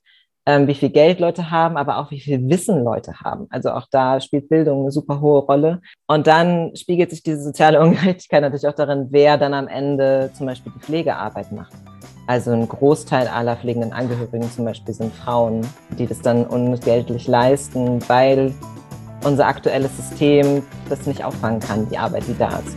ähm, 0.49 0.67
wie 0.67 0.75
viel 0.75 0.89
Geld 0.89 1.21
Leute 1.21 1.51
haben, 1.51 1.77
aber 1.77 1.99
auch 1.99 2.11
wie 2.11 2.21
viel 2.21 2.49
Wissen 2.49 2.83
Leute 2.83 3.21
haben. 3.21 3.49
Also 3.51 3.71
auch 3.71 3.87
da 3.91 4.19
spielt 4.19 4.49
Bildung 4.49 4.81
eine 4.81 4.91
super 4.91 5.21
hohe 5.21 5.41
Rolle. 5.41 5.83
Und 6.07 6.27
dann 6.27 6.75
spiegelt 6.75 7.11
sich 7.11 7.23
diese 7.23 7.43
soziale 7.43 7.79
Ungerechtigkeit 7.83 8.41
natürlich 8.41 8.67
auch 8.67 8.75
darin, 8.75 9.09
wer 9.11 9.37
dann 9.37 9.53
am 9.53 9.69
Ende 9.69 10.31
zum 10.33 10.47
Beispiel 10.47 10.73
die 10.75 10.81
Pflegearbeit 10.81 11.53
macht. 11.53 11.75
Also 12.29 12.51
ein 12.51 12.69
Großteil 12.69 13.27
aller 13.27 13.57
pflegenden 13.57 13.95
Angehörigen 13.95 14.53
zum 14.53 14.67
Beispiel 14.67 14.93
sind 14.93 15.15
Frauen, 15.15 15.67
die 15.99 16.07
das 16.07 16.21
dann 16.21 16.45
ungeltlich 16.45 17.27
leisten, 17.27 18.07
weil 18.07 18.53
unser 19.25 19.47
aktuelles 19.47 19.97
System 19.97 20.63
das 20.91 21.07
nicht 21.07 21.25
auffangen 21.25 21.59
kann, 21.59 21.89
die 21.89 21.97
Arbeit, 21.97 22.25
die 22.29 22.37
da 22.37 22.59
ist. 22.59 22.77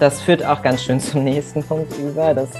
Das 0.00 0.20
führt 0.20 0.44
auch 0.44 0.62
ganz 0.62 0.84
schön 0.84 1.00
zum 1.00 1.24
nächsten 1.24 1.60
Punkt 1.62 1.92
über. 1.98 2.32
Das 2.32 2.50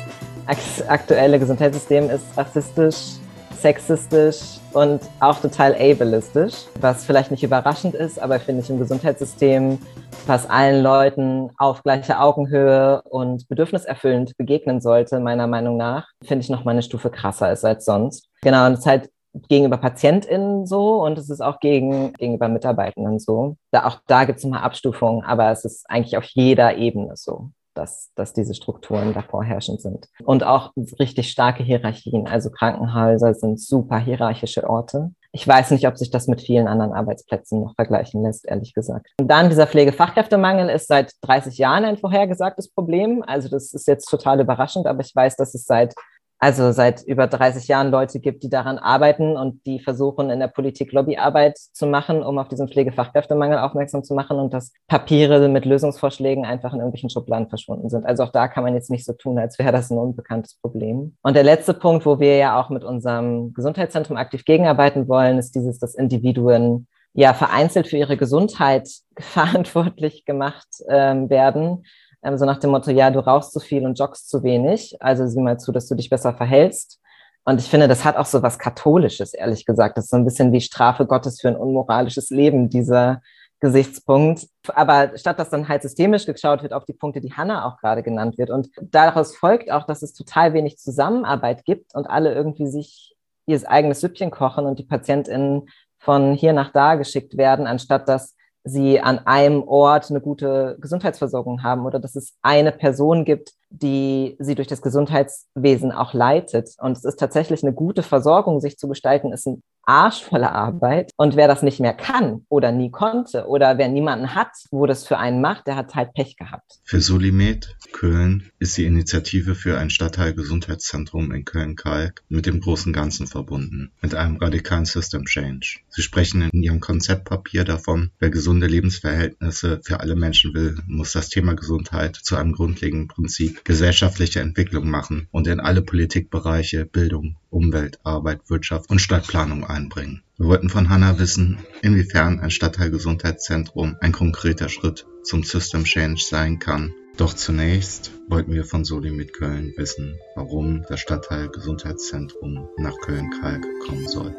aktuelle 0.89 1.39
Gesundheitssystem 1.39 2.11
ist 2.11 2.25
rassistisch, 2.37 3.19
sexistisch 3.57 4.59
und 4.73 5.01
auch 5.21 5.41
total 5.41 5.75
ableistisch, 5.75 6.65
was 6.81 7.05
vielleicht 7.05 7.31
nicht 7.31 7.45
überraschend 7.45 7.95
ist, 7.95 8.19
aber 8.21 8.41
finde 8.41 8.63
ich 8.63 8.71
im 8.71 8.81
Gesundheitssystem, 8.81 9.79
was 10.27 10.51
allen 10.51 10.83
Leuten 10.83 11.51
auf 11.59 11.85
gleicher 11.85 12.21
Augenhöhe 12.21 13.03
und 13.03 13.47
bedürfniserfüllend 13.49 14.37
begegnen 14.37 14.81
sollte, 14.81 15.21
meiner 15.21 15.47
Meinung 15.47 15.77
nach, 15.77 16.09
finde 16.25 16.43
ich 16.43 16.51
noch 16.51 16.65
mal 16.65 16.73
eine 16.73 16.83
Stufe 16.83 17.09
krasser 17.09 17.53
ist 17.53 17.65
als 17.65 17.85
sonst. 17.85 18.29
Genau, 18.43 18.67
und 18.67 18.73
es 18.73 18.81
ist 18.81 18.87
halt 18.87 19.11
gegenüber 19.49 19.77
PatientInnen 19.77 20.67
so 20.67 21.03
und 21.03 21.19
es 21.19 21.31
ist 21.31 21.41
auch 21.41 21.61
gegen, 21.61 22.13
gegenüber 22.15 22.49
Mitarbeitenden 22.49 23.19
so. 23.19 23.57
Da, 23.71 23.87
auch 23.87 24.01
da 24.07 24.25
gibt 24.25 24.39
es 24.39 24.45
nochmal 24.45 24.63
Abstufungen, 24.63 25.23
aber 25.25 25.51
es 25.51 25.65
ist 25.65 25.89
eigentlich 25.89 26.17
auf 26.17 26.25
jeder 26.25 26.77
Ebene 26.77 27.13
so, 27.15 27.51
dass, 27.75 28.11
dass 28.15 28.33
diese 28.33 28.55
Strukturen 28.55 29.15
da 29.15 29.23
vorherrschend 29.23 29.81
sind. 29.81 30.09
Und 30.25 30.45
auch 30.45 30.73
richtig 30.99 31.31
starke 31.31 31.63
Hierarchien. 31.63 32.27
Also 32.27 32.51
Krankenhäuser 32.51 33.35
sind 33.35 33.61
super 33.61 33.99
hierarchische 33.99 34.69
Orte. 34.69 35.13
Ich 35.33 35.47
weiß 35.47 35.73
nicht, 35.73 35.87
ob 35.87 35.99
sich 35.99 36.11
das 36.11 36.27
mit 36.27 36.41
vielen 36.41 36.67
anderen 36.67 36.93
Arbeitsplätzen 36.93 37.61
noch 37.61 37.75
vergleichen 37.75 38.23
lässt, 38.23 38.47
ehrlich 38.47 38.73
gesagt. 38.73 39.09
Und 39.21 39.29
dann 39.29 39.51
dieser 39.51 39.67
Pflegefachkräftemangel 39.67 40.71
ist 40.71 40.89
seit 40.89 41.13
30 41.21 41.59
Jahren 41.59 41.85
ein 41.85 41.99
vorhergesagtes 41.99 42.71
Problem. 42.71 43.23
Also 43.27 43.49
das 43.49 43.75
ist 43.75 43.87
jetzt 43.87 44.07
total 44.07 44.41
überraschend, 44.41 44.87
aber 44.87 45.01
ich 45.01 45.15
weiß, 45.15 45.37
dass 45.37 45.55
es 45.55 45.65
seit 45.65 45.95
also 46.39 46.71
seit 46.71 47.03
über 47.03 47.27
30 47.27 47.67
Jahren 47.67 47.91
Leute 47.91 48.21
gibt, 48.21 48.45
die 48.45 48.49
daran 48.49 48.79
arbeiten 48.79 49.37
und 49.37 49.67
die 49.67 49.81
versuchen, 49.81 50.31
in 50.31 50.39
der 50.39 50.47
Politik 50.47 50.93
Lobbyarbeit 50.93 51.59
zu 51.59 51.87
machen, 51.87 52.23
um 52.23 52.39
auf 52.39 52.49
diesen 52.49 52.69
Pflegefachkräftemangel 52.69 53.59
aufmerksam 53.59 54.05
zu 54.05 54.15
machen 54.15 54.39
und 54.39 54.55
dass 54.55 54.73
Papiere 54.87 55.49
mit 55.49 55.65
Lösungsvorschlägen 55.65 56.45
einfach 56.45 56.73
in 56.73 56.79
irgendwelchen 56.79 57.11
Schubladen 57.11 57.49
verschwunden 57.49 57.91
sind. 57.91 58.07
Also 58.07 58.23
auch 58.23 58.31
da 58.31 58.47
kann 58.47 58.63
man 58.63 58.75
jetzt 58.75 58.91
nicht 58.91 59.05
so 59.05 59.15
tun, 59.15 59.39
als 59.39 59.59
wäre 59.59 59.73
das 59.73 59.91
ein 59.91 59.99
unbekanntes 59.99 60.55
Problem. 60.61 61.17
Und 61.23 61.35
der 61.35 61.45
letzte 61.45 61.75
Punkt, 61.75 62.07
wo 62.07 62.21
wir 62.21 62.37
ja 62.37 62.61
auch 62.61 62.71
mit 62.71 62.85
unserem 62.85 63.53
Gesundheitszentrum 63.53 64.17
aktiv 64.17 64.45
gegenarbeiten 64.45 65.09
wollen, 65.09 65.39
ist 65.39 65.57
dieses, 65.57 65.79
dass 65.81 65.95
Individuen 65.95 66.87
ja 67.15 67.35
vereinzelt 67.35 67.89
für 67.89 67.97
ihre 67.97 68.17
Gesundheit 68.17 68.89
verantwortlich 69.19 70.25
gemacht 70.25 70.69
ähm, 70.89 71.29
werden 71.31 71.83
so 72.23 72.45
nach 72.45 72.59
dem 72.59 72.71
Motto, 72.71 72.91
ja, 72.91 73.11
du 73.11 73.21
rauchst 73.21 73.53
zu 73.53 73.61
viel 73.61 73.85
und 73.85 73.99
joggst 73.99 74.29
zu 74.29 74.43
wenig, 74.43 74.97
also 75.01 75.27
sieh 75.27 75.41
mal 75.41 75.59
zu, 75.59 75.73
dass 75.73 75.87
du 75.87 75.95
dich 75.95 76.11
besser 76.11 76.35
verhältst. 76.35 77.01
Und 77.45 77.61
ich 77.61 77.71
finde, 77.71 77.89
das 77.89 78.05
hat 78.05 78.17
auch 78.17 78.27
so 78.27 78.43
was 78.43 78.59
Katholisches, 78.59 79.33
ehrlich 79.33 79.65
gesagt. 79.65 79.97
Das 79.97 80.05
ist 80.05 80.11
so 80.11 80.17
ein 80.17 80.25
bisschen 80.25 80.53
wie 80.53 80.61
Strafe 80.61 81.07
Gottes 81.07 81.41
für 81.41 81.49
ein 81.49 81.57
unmoralisches 81.57 82.31
Leben, 82.31 82.69
dieser 82.69 83.23
Gesichtspunkt. 83.61 84.47
Aber 84.75 85.17
statt 85.17 85.39
dass 85.39 85.51
dann 85.51 85.69
halt 85.69 85.83
systemisch 85.83 86.27
geschaut 86.27 86.63
wird 86.63 86.73
auf 86.73 86.85
die 86.85 86.93
Punkte, 86.93 87.21
die 87.21 87.33
Hanna 87.33 87.67
auch 87.67 87.79
gerade 87.79 88.03
genannt 88.03 88.37
wird. 88.39 88.51
Und 88.51 88.69
daraus 88.81 89.35
folgt 89.35 89.71
auch, 89.71 89.85
dass 89.85 90.03
es 90.03 90.13
total 90.13 90.53
wenig 90.53 90.79
Zusammenarbeit 90.79 91.65
gibt 91.65 91.95
und 91.95 92.07
alle 92.07 92.35
irgendwie 92.35 92.67
sich 92.67 93.17
ihr 93.47 93.61
eigenes 93.69 94.01
Süppchen 94.01 94.31
kochen 94.31 94.67
und 94.67 94.79
die 94.79 94.85
PatientInnen 94.85 95.69
von 95.99 96.35
hier 96.35 96.53
nach 96.53 96.71
da 96.71 96.97
geschickt 96.97 97.37
werden, 97.37 97.67
anstatt 97.67 98.09
dass 98.09 98.37
sie 98.69 99.01
an 99.01 99.19
einem 99.21 99.63
Ort 99.63 100.11
eine 100.11 100.21
gute 100.21 100.77
Gesundheitsversorgung 100.81 101.63
haben 101.63 101.87
oder 101.87 101.99
dass 101.99 102.17
es 102.17 102.35
eine 102.43 102.73
Person 102.73 103.25
gibt, 103.25 103.53
die 103.71 104.37
sie 104.39 104.55
durch 104.55 104.69
das 104.69 104.83
Gesundheitswesen 104.83 105.93
auch 105.93 106.15
leitet. 106.15 106.71
Und 106.79 106.97
es 106.97 107.05
ist 107.05 107.19
tatsächlich 107.19 107.63
eine 107.63 107.73
gute 107.73 108.03
Versorgung, 108.03 108.61
sich 108.61 108.79
zu 108.79 108.89
gestalten, 108.89 109.33
ist 109.33 109.47
ein 109.47 109.63
Arsch 109.89 110.23
voller 110.23 110.55
Arbeit. 110.55 111.11
Und 111.17 111.35
wer 111.35 111.49
das 111.49 111.63
nicht 111.63 111.81
mehr 111.81 111.95
kann 111.95 112.45
oder 112.49 112.73
nie 112.73 112.91
konnte 112.91 113.47
oder 113.47 113.79
wer 113.79 113.89
niemanden 113.89 114.35
hat, 114.35 114.51
wo 114.71 114.87
das 114.87 115.07
für 115.07 115.19
einen 115.19 115.41
macht, 115.41 115.67
der 115.67 115.77
hat 115.77 115.95
halt 115.95 116.13
Pech 116.13 116.37
gehabt. 116.37 116.81
Für 116.85 117.01
Solimed 117.01 117.75
Köln 117.93 118.51
ist 118.59 118.77
die 118.77 118.85
Initiative 118.85 119.55
für 119.55 119.79
ein 119.79 119.91
Stadtteil-Gesundheitszentrum 119.91 121.33
in 121.33 121.45
Köln-Kalk 121.45 122.23
mit 122.29 122.47
dem 122.47 122.61
großen 122.61 122.93
Ganzen 122.93 123.27
verbunden, 123.27 123.91
mit 124.03 124.15
einem 124.15 124.37
radikalen 124.37 124.85
System 124.85 125.25
Change. 125.25 125.79
Sie 125.89 126.03
sprechen 126.03 126.43
in 126.43 126.63
ihrem 126.63 126.81
Konzeptpapier 126.81 127.65
davon, 127.65 128.11
wer 128.19 128.31
gesunde 128.31 128.67
Lebensverhältnisse 128.67 129.81
für 129.83 130.01
alle 130.01 130.17
Menschen 130.17 130.53
will, 130.55 130.77
muss 130.87 131.13
das 131.13 131.31
Thema 131.31 131.55
Gesundheit 131.55 132.17
zu 132.17 132.37
einem 132.37 132.53
grundlegenden 132.53 133.09
Prinzip 133.09 133.65
gesellschaftlicher 133.65 134.43
Entwicklung 134.43 134.91
machen 134.91 135.29
und 135.31 135.47
in 135.47 135.61
alle 135.61 135.83
Politikbereiche 135.83 136.85
Bildung, 136.85 137.37
Umwelt, 137.51 137.99
Arbeit, 138.05 138.51
Wirtschaft 138.51 138.91
und 138.91 139.01
Stadtplanung 139.01 139.65
einbringen. 139.79 140.23
Wir 140.37 140.47
wollten 140.47 140.69
von 140.69 140.89
Hanna 140.89 141.19
wissen, 141.19 141.59
inwiefern 141.83 142.41
ein 142.41 142.51
Stadtteilgesundheitszentrum 142.51 143.97
ein 144.01 144.13
konkreter 144.13 144.69
Schritt 144.69 145.07
zum 145.23 145.45
System 145.45 145.85
Change 145.85 146.23
sein 146.23 146.59
kann. 146.59 146.95
Doch 147.17 147.35
zunächst 147.35 148.13
wollten 148.29 148.53
wir 148.53 148.65
von 148.65 148.85
Soli 148.85 149.11
mit 149.11 149.33
Köln 149.33 149.73
wissen, 149.77 150.17
warum 150.37 150.85
das 150.89 151.01
Stadtteilgesundheitszentrum 151.01 152.69
nach 152.77 152.97
Köln-Kalk 153.01 153.65
kommen 153.87 154.07
soll. 154.07 154.35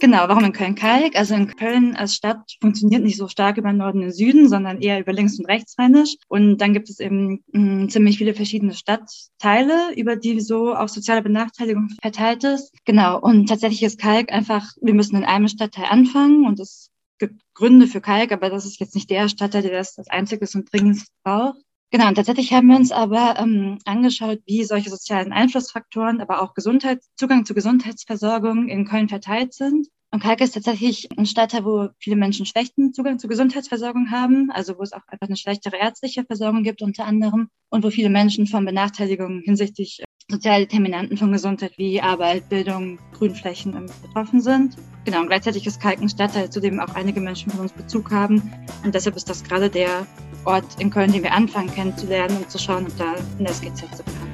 Genau, 0.00 0.28
warum 0.28 0.44
in 0.44 0.52
Köln-Kalk? 0.54 1.14
Also 1.14 1.34
in 1.34 1.54
Köln 1.54 1.94
als 1.94 2.14
Stadt 2.14 2.56
funktioniert 2.62 3.02
nicht 3.02 3.18
so 3.18 3.28
stark 3.28 3.58
über 3.58 3.70
Norden 3.70 4.02
und 4.02 4.12
Süden, 4.12 4.48
sondern 4.48 4.80
eher 4.80 4.98
über 4.98 5.12
links 5.12 5.38
und 5.38 5.44
rechtsrheinisch. 5.44 6.16
Und 6.26 6.56
dann 6.56 6.72
gibt 6.72 6.88
es 6.88 7.00
eben 7.00 7.44
mh, 7.52 7.84
mm, 7.84 7.88
ziemlich 7.90 8.16
viele 8.16 8.32
verschiedene 8.32 8.72
Stadtteile, 8.72 9.94
über 9.96 10.16
die 10.16 10.40
so 10.40 10.74
auch 10.74 10.88
soziale 10.88 11.20
Benachteiligung 11.20 11.90
verteilt 12.00 12.44
ist. 12.44 12.72
Genau, 12.86 13.20
und 13.20 13.50
tatsächlich 13.50 13.82
ist 13.82 14.00
Kalk 14.00 14.32
einfach, 14.32 14.70
wir 14.80 14.94
müssen 14.94 15.16
in 15.16 15.24
einem 15.24 15.48
Stadtteil 15.48 15.86
anfangen 15.90 16.46
und 16.46 16.58
es 16.60 16.90
gibt 17.18 17.42
Gründe 17.52 17.86
für 17.86 18.00
Kalk, 18.00 18.32
aber 18.32 18.48
das 18.48 18.64
ist 18.64 18.80
jetzt 18.80 18.94
nicht 18.94 19.10
der 19.10 19.28
Stadtteil, 19.28 19.60
der 19.60 19.72
das 19.72 19.98
als 19.98 20.08
einziges 20.08 20.54
und 20.54 20.72
dringendst 20.72 21.12
braucht. 21.22 21.58
Genau, 21.92 22.06
und 22.06 22.14
tatsächlich 22.14 22.52
haben 22.52 22.68
wir 22.68 22.76
uns 22.76 22.92
aber 22.92 23.34
ähm, 23.38 23.78
angeschaut, 23.84 24.38
wie 24.46 24.62
solche 24.62 24.90
sozialen 24.90 25.32
Einflussfaktoren, 25.32 26.20
aber 26.20 26.40
auch 26.40 26.54
Gesundheit, 26.54 27.02
Zugang 27.16 27.44
zu 27.44 27.52
Gesundheitsversorgung 27.52 28.68
in 28.68 28.84
Köln 28.84 29.08
verteilt 29.08 29.54
sind. 29.54 29.88
Und 30.12 30.22
Kalk 30.22 30.40
ist 30.40 30.54
tatsächlich 30.54 31.08
ein 31.16 31.26
Stadtteil, 31.26 31.64
wo 31.64 31.88
viele 31.98 32.16
Menschen 32.16 32.46
schlechten 32.46 32.92
Zugang 32.92 33.18
zu 33.18 33.26
Gesundheitsversorgung 33.26 34.10
haben, 34.10 34.50
also 34.50 34.78
wo 34.78 34.82
es 34.82 34.92
auch 34.92 35.06
einfach 35.08 35.26
eine 35.26 35.36
schlechtere 35.36 35.76
ärztliche 35.76 36.24
Versorgung 36.24 36.62
gibt 36.62 36.82
unter 36.82 37.06
anderem 37.06 37.48
und 37.70 37.84
wo 37.84 37.90
viele 37.90 38.10
Menschen 38.10 38.46
von 38.46 38.64
Benachteiligungen 38.64 39.42
hinsichtlich 39.44 40.02
soziale 40.28 40.66
Determinanten 40.66 41.16
von 41.16 41.32
Gesundheit 41.32 41.76
wie 41.76 42.00
Arbeit, 42.00 42.48
Bildung, 42.48 42.98
Grünflächen 43.12 43.72
betroffen 44.02 44.40
sind. 44.40 44.76
Genau, 45.04 45.20
und 45.20 45.28
gleichzeitig 45.28 45.66
ist 45.66 45.80
Kalk 45.80 46.00
ein 46.00 46.08
Stadtteil, 46.08 46.50
zu 46.50 46.60
dem 46.60 46.78
auch 46.78 46.94
einige 46.94 47.20
Menschen 47.20 47.50
von 47.50 47.60
uns 47.60 47.72
Bezug 47.72 48.10
haben. 48.12 48.52
Und 48.84 48.94
deshalb 48.94 49.16
ist 49.16 49.28
das 49.28 49.42
gerade 49.42 49.70
der 49.70 50.06
Ort 50.44 50.64
in 50.78 50.90
Köln, 50.90 51.12
den 51.12 51.22
wir 51.22 51.32
anfangen 51.32 51.72
kennenzulernen 51.72 52.36
und 52.38 52.50
zu 52.50 52.58
schauen, 52.58 52.86
ob 52.86 52.96
da 52.96 53.14
ein 53.38 53.46
SGZ 53.46 53.96
zu 53.96 54.02
kann. 54.02 54.30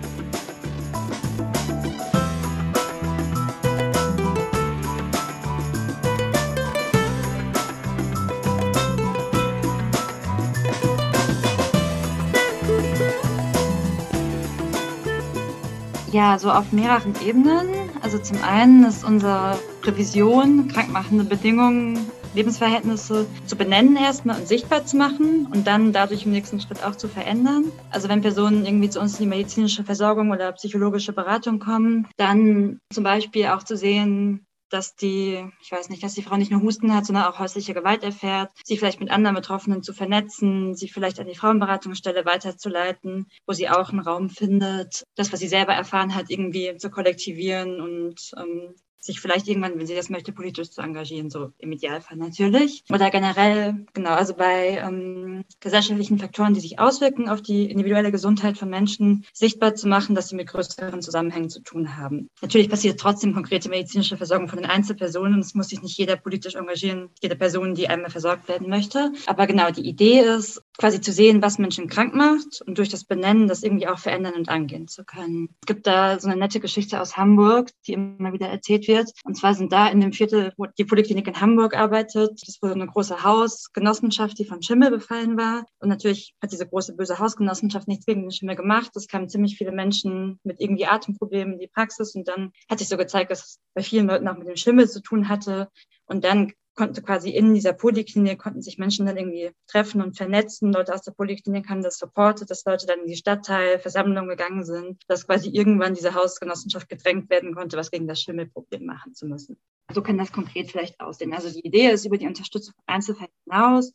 Ja, 16.12 16.38
so 16.38 16.50
auf 16.50 16.72
mehreren 16.72 17.14
Ebenen. 17.26 17.68
Also 18.00 18.18
zum 18.18 18.42
einen 18.42 18.84
ist 18.84 19.04
unsere 19.04 19.58
Revision, 19.84 20.66
krankmachende 20.68 21.24
Bedingungen, 21.24 22.10
Lebensverhältnisse 22.36 23.26
zu 23.46 23.56
benennen 23.56 23.96
erstmal 23.96 24.38
und 24.38 24.46
sichtbar 24.46 24.84
zu 24.84 24.96
machen 24.96 25.48
und 25.52 25.66
dann 25.66 25.92
dadurch 25.92 26.24
im 26.24 26.32
nächsten 26.32 26.60
Schritt 26.60 26.84
auch 26.84 26.94
zu 26.94 27.08
verändern. 27.08 27.72
Also 27.90 28.08
wenn 28.08 28.20
Personen 28.20 28.64
irgendwie 28.64 28.90
zu 28.90 29.00
uns 29.00 29.14
in 29.14 29.24
die 29.24 29.36
medizinische 29.36 29.84
Versorgung 29.84 30.30
oder 30.30 30.52
psychologische 30.52 31.12
Beratung 31.12 31.58
kommen, 31.58 32.06
dann 32.16 32.78
zum 32.92 33.04
Beispiel 33.04 33.46
auch 33.46 33.62
zu 33.62 33.76
sehen, 33.76 34.46
dass 34.68 34.96
die, 34.96 35.48
ich 35.62 35.72
weiß 35.72 35.88
nicht, 35.88 36.02
dass 36.02 36.14
die 36.14 36.22
Frau 36.22 36.36
nicht 36.36 36.50
nur 36.50 36.62
Husten 36.62 36.94
hat, 36.94 37.06
sondern 37.06 37.24
auch 37.24 37.38
häusliche 37.38 37.72
Gewalt 37.72 38.02
erfährt, 38.02 38.50
sie 38.64 38.76
vielleicht 38.76 39.00
mit 39.00 39.10
anderen 39.10 39.36
Betroffenen 39.36 39.82
zu 39.82 39.92
vernetzen, 39.92 40.74
sie 40.74 40.88
vielleicht 40.88 41.20
an 41.20 41.26
die 41.26 41.36
Frauenberatungsstelle 41.36 42.24
weiterzuleiten, 42.24 43.28
wo 43.46 43.52
sie 43.52 43.68
auch 43.68 43.90
einen 43.90 44.00
Raum 44.00 44.28
findet, 44.28 45.04
das, 45.14 45.32
was 45.32 45.40
sie 45.40 45.48
selber 45.48 45.72
erfahren 45.72 46.14
hat, 46.14 46.26
irgendwie 46.28 46.76
zu 46.76 46.90
kollektivieren 46.90 47.80
und 47.80 48.32
ähm, 48.36 48.74
sich 48.98 49.20
vielleicht 49.20 49.48
irgendwann, 49.48 49.78
wenn 49.78 49.86
sie 49.86 49.94
das 49.94 50.10
möchte, 50.10 50.32
politisch 50.32 50.70
zu 50.70 50.80
engagieren, 50.80 51.30
so 51.30 51.52
im 51.58 51.72
Idealfall 51.72 52.16
natürlich. 52.16 52.84
Oder 52.90 53.10
generell, 53.10 53.86
genau, 53.94 54.10
also 54.10 54.34
bei 54.34 54.78
ähm, 54.78 55.44
gesellschaftlichen 55.60 56.18
Faktoren, 56.18 56.54
die 56.54 56.60
sich 56.60 56.78
auswirken 56.78 57.28
auf 57.28 57.42
die 57.42 57.70
individuelle 57.70 58.10
Gesundheit 58.10 58.58
von 58.58 58.68
Menschen, 58.68 59.24
sichtbar 59.32 59.74
zu 59.74 59.88
machen, 59.88 60.14
dass 60.14 60.28
sie 60.28 60.36
mit 60.36 60.48
größeren 60.48 61.02
Zusammenhängen 61.02 61.50
zu 61.50 61.60
tun 61.60 61.96
haben. 61.96 62.28
Natürlich 62.42 62.68
passiert 62.68 62.98
trotzdem 63.00 63.34
konkrete 63.34 63.68
medizinische 63.68 64.16
Versorgung 64.16 64.48
von 64.48 64.58
den 64.58 64.70
Einzelpersonen. 64.70 65.40
Es 65.40 65.54
muss 65.54 65.68
sich 65.68 65.82
nicht 65.82 65.96
jeder 65.98 66.16
politisch 66.16 66.54
engagieren, 66.54 67.10
jede 67.22 67.36
Person, 67.36 67.74
die 67.74 67.88
einmal 67.88 68.10
versorgt 68.10 68.48
werden 68.48 68.68
möchte. 68.68 69.12
Aber 69.26 69.46
genau, 69.46 69.70
die 69.70 69.86
Idee 69.88 70.20
ist, 70.20 70.62
quasi 70.78 71.00
zu 71.00 71.12
sehen, 71.12 71.42
was 71.42 71.58
Menschen 71.58 71.88
krank 71.88 72.14
macht 72.14 72.62
und 72.66 72.78
durch 72.78 72.88
das 72.88 73.04
Benennen 73.04 73.48
das 73.48 73.62
irgendwie 73.62 73.88
auch 73.88 73.98
verändern 73.98 74.34
und 74.34 74.48
angehen 74.48 74.88
zu 74.88 75.04
können. 75.04 75.48
Es 75.62 75.66
gibt 75.66 75.86
da 75.86 76.18
so 76.18 76.28
eine 76.28 76.38
nette 76.38 76.60
Geschichte 76.60 77.00
aus 77.00 77.16
Hamburg, 77.16 77.70
die 77.86 77.94
immer 77.94 78.32
wieder 78.32 78.48
erzählt 78.48 78.88
wird. 78.88 78.95
Und 79.24 79.36
zwar 79.36 79.54
sind 79.54 79.72
da 79.72 79.88
in 79.88 80.00
dem 80.00 80.12
Viertel, 80.12 80.52
wo 80.56 80.66
die 80.66 80.84
Poliklinik 80.84 81.26
in 81.26 81.40
Hamburg 81.40 81.76
arbeitet, 81.76 82.40
das 82.46 82.58
wurde 82.62 82.74
eine 82.74 82.86
große 82.86 83.22
Hausgenossenschaft, 83.22 84.38
die 84.38 84.44
von 84.44 84.62
Schimmel 84.62 84.90
befallen 84.90 85.36
war. 85.36 85.64
Und 85.78 85.88
natürlich 85.88 86.34
hat 86.42 86.52
diese 86.52 86.66
große 86.66 86.94
böse 86.94 87.18
Hausgenossenschaft 87.18 87.88
nichts 87.88 88.06
gegen 88.06 88.22
den 88.22 88.30
Schimmel 88.30 88.56
gemacht. 88.56 88.90
Es 88.94 89.08
kamen 89.08 89.28
ziemlich 89.28 89.56
viele 89.56 89.72
Menschen 89.72 90.40
mit 90.44 90.60
irgendwie 90.60 90.86
Atemproblemen 90.86 91.54
in 91.54 91.60
die 91.60 91.68
Praxis 91.68 92.14
und 92.14 92.28
dann 92.28 92.52
hat 92.70 92.78
sich 92.78 92.88
so 92.88 92.96
gezeigt, 92.96 93.30
dass 93.30 93.44
es 93.44 93.60
bei 93.74 93.82
vielen 93.82 94.06
Leuten 94.06 94.28
auch 94.28 94.36
mit 94.36 94.48
dem 94.48 94.56
Schimmel 94.56 94.88
zu 94.88 95.00
tun 95.00 95.28
hatte. 95.28 95.68
Und 96.06 96.24
dann 96.24 96.52
konnte 96.76 97.02
quasi 97.02 97.30
in 97.30 97.54
dieser 97.54 97.72
Poliklinik, 97.72 98.38
konnten 98.38 98.62
sich 98.62 98.78
Menschen 98.78 99.06
dann 99.06 99.16
irgendwie 99.16 99.50
treffen 99.66 100.02
und 100.02 100.16
vernetzen. 100.16 100.72
Leute 100.72 100.94
aus 100.94 101.02
der 101.02 101.12
Poliklinik 101.12 101.68
haben 101.68 101.82
das 101.82 101.98
supportet, 101.98 102.50
dass 102.50 102.64
Leute 102.64 102.86
dann 102.86 103.00
in 103.00 103.06
die 103.06 103.16
Stadtteilversammlung 103.16 104.28
gegangen 104.28 104.64
sind, 104.64 105.02
dass 105.08 105.26
quasi 105.26 105.48
irgendwann 105.50 105.94
diese 105.94 106.14
Hausgenossenschaft 106.14 106.88
gedrängt 106.88 107.30
werden 107.30 107.54
konnte, 107.54 107.76
was 107.76 107.90
gegen 107.90 108.06
das 108.06 108.20
Schimmelproblem 108.20 108.84
machen 108.84 109.14
zu 109.14 109.26
müssen. 109.26 109.56
So 109.92 110.02
kann 110.02 110.18
das 110.18 110.32
konkret 110.32 110.70
vielleicht 110.70 111.00
aussehen. 111.00 111.32
Also 111.32 111.50
die 111.50 111.66
Idee 111.66 111.90
ist, 111.90 112.04
über 112.04 112.18
die 112.18 112.26
Unterstützung 112.26 112.74
von 112.74 112.94
Einzelfällen 112.94 113.32
hinaus 113.44 113.92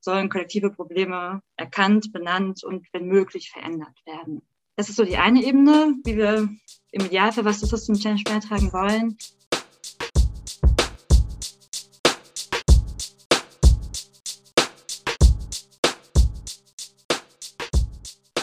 sollen 0.00 0.28
kollektive 0.28 0.70
Probleme 0.70 1.42
erkannt, 1.56 2.12
benannt 2.12 2.62
und 2.62 2.86
wenn 2.92 3.06
möglich 3.06 3.50
verändert 3.50 3.96
werden. 4.06 4.42
Das 4.76 4.88
ist 4.88 4.96
so 4.96 5.04
die 5.04 5.16
eine 5.16 5.44
Ebene, 5.44 5.94
wie 6.04 6.16
wir 6.16 6.48
im 6.92 7.04
Idealfall 7.04 7.44
was 7.44 7.58
zu 7.60 7.66
System 7.66 7.96
Change 7.96 8.22
beitragen 8.24 8.72
wollen. 8.72 9.18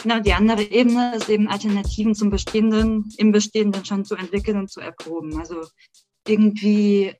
Genau, 0.06 0.20
die 0.20 0.34
andere 0.34 0.62
Ebene 0.62 1.16
ist 1.16 1.28
eben 1.28 1.48
Alternativen 1.48 2.14
zum 2.14 2.30
Bestehenden, 2.30 3.12
im 3.16 3.32
Bestehenden 3.32 3.84
schon 3.84 4.04
zu 4.04 4.14
entwickeln 4.14 4.56
und 4.56 4.70
zu 4.70 4.78
erproben. 4.78 5.36
Also 5.36 5.66
irgendwie 6.28 7.12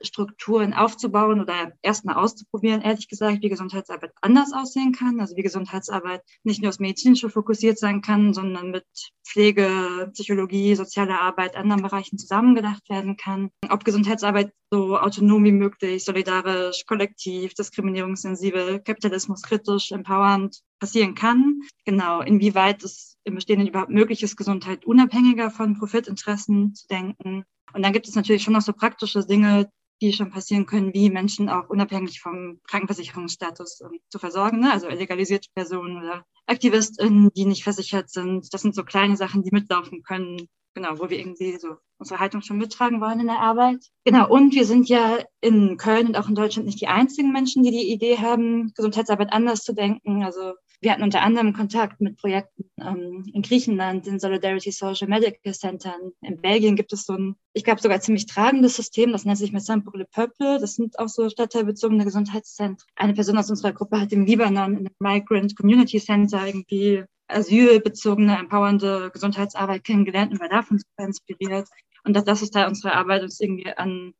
Strukturen 0.00 0.74
aufzubauen 0.74 1.40
oder 1.40 1.72
erstmal 1.82 2.16
auszuprobieren, 2.16 2.82
ehrlich 2.82 3.08
gesagt, 3.08 3.42
wie 3.42 3.48
Gesundheitsarbeit 3.48 4.12
anders 4.20 4.52
aussehen 4.52 4.92
kann. 4.92 5.20
Also 5.20 5.36
wie 5.36 5.42
Gesundheitsarbeit 5.42 6.22
nicht 6.44 6.62
nur 6.62 6.68
aufs 6.68 6.78
Medizinische 6.78 7.30
fokussiert 7.30 7.78
sein 7.78 8.02
kann, 8.02 8.34
sondern 8.34 8.70
mit 8.70 8.86
Pflege, 9.26 10.10
Psychologie, 10.12 10.74
soziale 10.74 11.20
Arbeit, 11.20 11.56
anderen 11.56 11.82
Bereichen 11.82 12.18
zusammengedacht 12.18 12.88
werden 12.88 13.16
kann. 13.16 13.50
Ob 13.70 13.84
Gesundheitsarbeit 13.84 14.52
so 14.70 14.98
autonom 14.98 15.44
wie 15.44 15.52
möglich, 15.52 16.04
solidarisch, 16.04 16.84
kollektiv, 16.86 17.54
diskriminierungssensibel, 17.54 18.80
kapitalismuskritisch, 18.80 19.92
empowernd 19.92 20.60
passieren 20.80 21.14
kann. 21.14 21.60
Genau, 21.84 22.20
inwieweit 22.20 22.82
es 22.82 23.16
im 23.24 23.36
Bestehenden 23.36 23.68
überhaupt 23.68 23.90
möglich 23.90 24.22
ist, 24.22 24.36
Gesundheit 24.36 24.84
unabhängiger 24.84 25.50
von 25.50 25.78
Profitinteressen 25.78 26.74
zu 26.74 26.86
denken. 26.88 27.44
Und 27.72 27.82
dann 27.82 27.92
gibt 27.92 28.08
es 28.08 28.14
natürlich 28.14 28.42
schon 28.42 28.54
noch 28.54 28.62
so 28.62 28.72
praktische 28.72 29.24
Dinge, 29.26 29.70
die 30.00 30.12
schon 30.12 30.30
passieren 30.30 30.66
können, 30.66 30.92
wie 30.94 31.10
Menschen 31.10 31.48
auch 31.48 31.68
unabhängig 31.68 32.20
vom 32.20 32.60
Krankenversicherungsstatus 32.68 33.80
ähm, 33.80 34.00
zu 34.08 34.18
versorgen, 34.18 34.60
ne? 34.60 34.72
also 34.72 34.88
legalisierte 34.88 35.48
Personen 35.54 35.98
oder 35.98 36.24
AktivistInnen, 36.46 37.30
die 37.34 37.46
nicht 37.46 37.64
versichert 37.64 38.10
sind. 38.10 38.52
Das 38.52 38.62
sind 38.62 38.74
so 38.74 38.84
kleine 38.84 39.16
Sachen, 39.16 39.42
die 39.42 39.50
mitlaufen 39.52 40.02
können, 40.02 40.48
genau, 40.74 40.98
wo 40.98 41.10
wir 41.10 41.18
irgendwie 41.18 41.58
so 41.58 41.76
unsere 41.98 42.20
Haltung 42.20 42.42
schon 42.42 42.58
mittragen 42.58 43.00
wollen 43.00 43.20
in 43.20 43.26
der 43.26 43.40
Arbeit. 43.40 43.84
Genau, 44.04 44.28
und 44.28 44.54
wir 44.54 44.66
sind 44.66 44.88
ja 44.88 45.18
in 45.40 45.76
Köln 45.78 46.08
und 46.08 46.16
auch 46.16 46.28
in 46.28 46.34
Deutschland 46.34 46.66
nicht 46.66 46.80
die 46.80 46.88
einzigen 46.88 47.32
Menschen, 47.32 47.62
die 47.62 47.70
die 47.70 47.90
Idee 47.90 48.18
haben, 48.18 48.72
Gesundheitsarbeit 48.74 49.32
anders 49.32 49.62
zu 49.62 49.74
denken. 49.74 50.22
Also 50.22 50.52
wir 50.86 50.92
hatten 50.92 51.02
unter 51.02 51.22
anderem 51.22 51.52
Kontakt 51.52 52.00
mit 52.00 52.16
Projekten 52.16 52.70
ähm, 52.80 53.28
in 53.34 53.42
Griechenland, 53.42 54.06
in 54.06 54.20
Solidarity 54.20 54.70
Social 54.70 55.08
Medical 55.08 55.52
Centern. 55.52 56.12
In 56.20 56.40
Belgien 56.40 56.76
gibt 56.76 56.92
es 56.92 57.06
so 57.06 57.14
ein, 57.14 57.34
ich 57.54 57.64
glaube 57.64 57.80
sogar 57.80 58.00
ziemlich 58.00 58.26
tragendes 58.26 58.76
System, 58.76 59.10
das 59.10 59.24
nennt 59.24 59.36
sich 59.36 59.52
pour 59.52 59.98
le 59.98 60.04
Peuple. 60.04 60.60
Das 60.60 60.76
sind 60.76 60.96
auch 61.00 61.08
so 61.08 61.28
stadtteilbezogene 61.28 62.04
Gesundheitszentren. 62.04 62.88
Eine 62.94 63.14
Person 63.14 63.36
aus 63.36 63.50
unserer 63.50 63.72
Gruppe 63.72 64.00
hat 64.00 64.12
im 64.12 64.26
Libanon 64.26 64.76
in 64.76 64.86
einem 64.86 64.94
Migrant 65.00 65.56
Community 65.56 65.98
Center 65.98 66.46
irgendwie 66.46 67.02
asylbezogene, 67.26 68.38
empowernde 68.38 69.10
Gesundheitsarbeit 69.12 69.82
kennengelernt 69.82 70.30
und 70.30 70.38
war 70.38 70.48
davon 70.48 70.78
super 70.78 71.08
inspiriert. 71.08 71.66
Und 72.04 72.14
das, 72.14 72.22
das 72.22 72.42
ist 72.42 72.52
Teil 72.52 72.68
unserer 72.68 72.94
Arbeit, 72.94 73.24
uns 73.24 73.40
irgendwie 73.40 73.76
an 73.76 74.14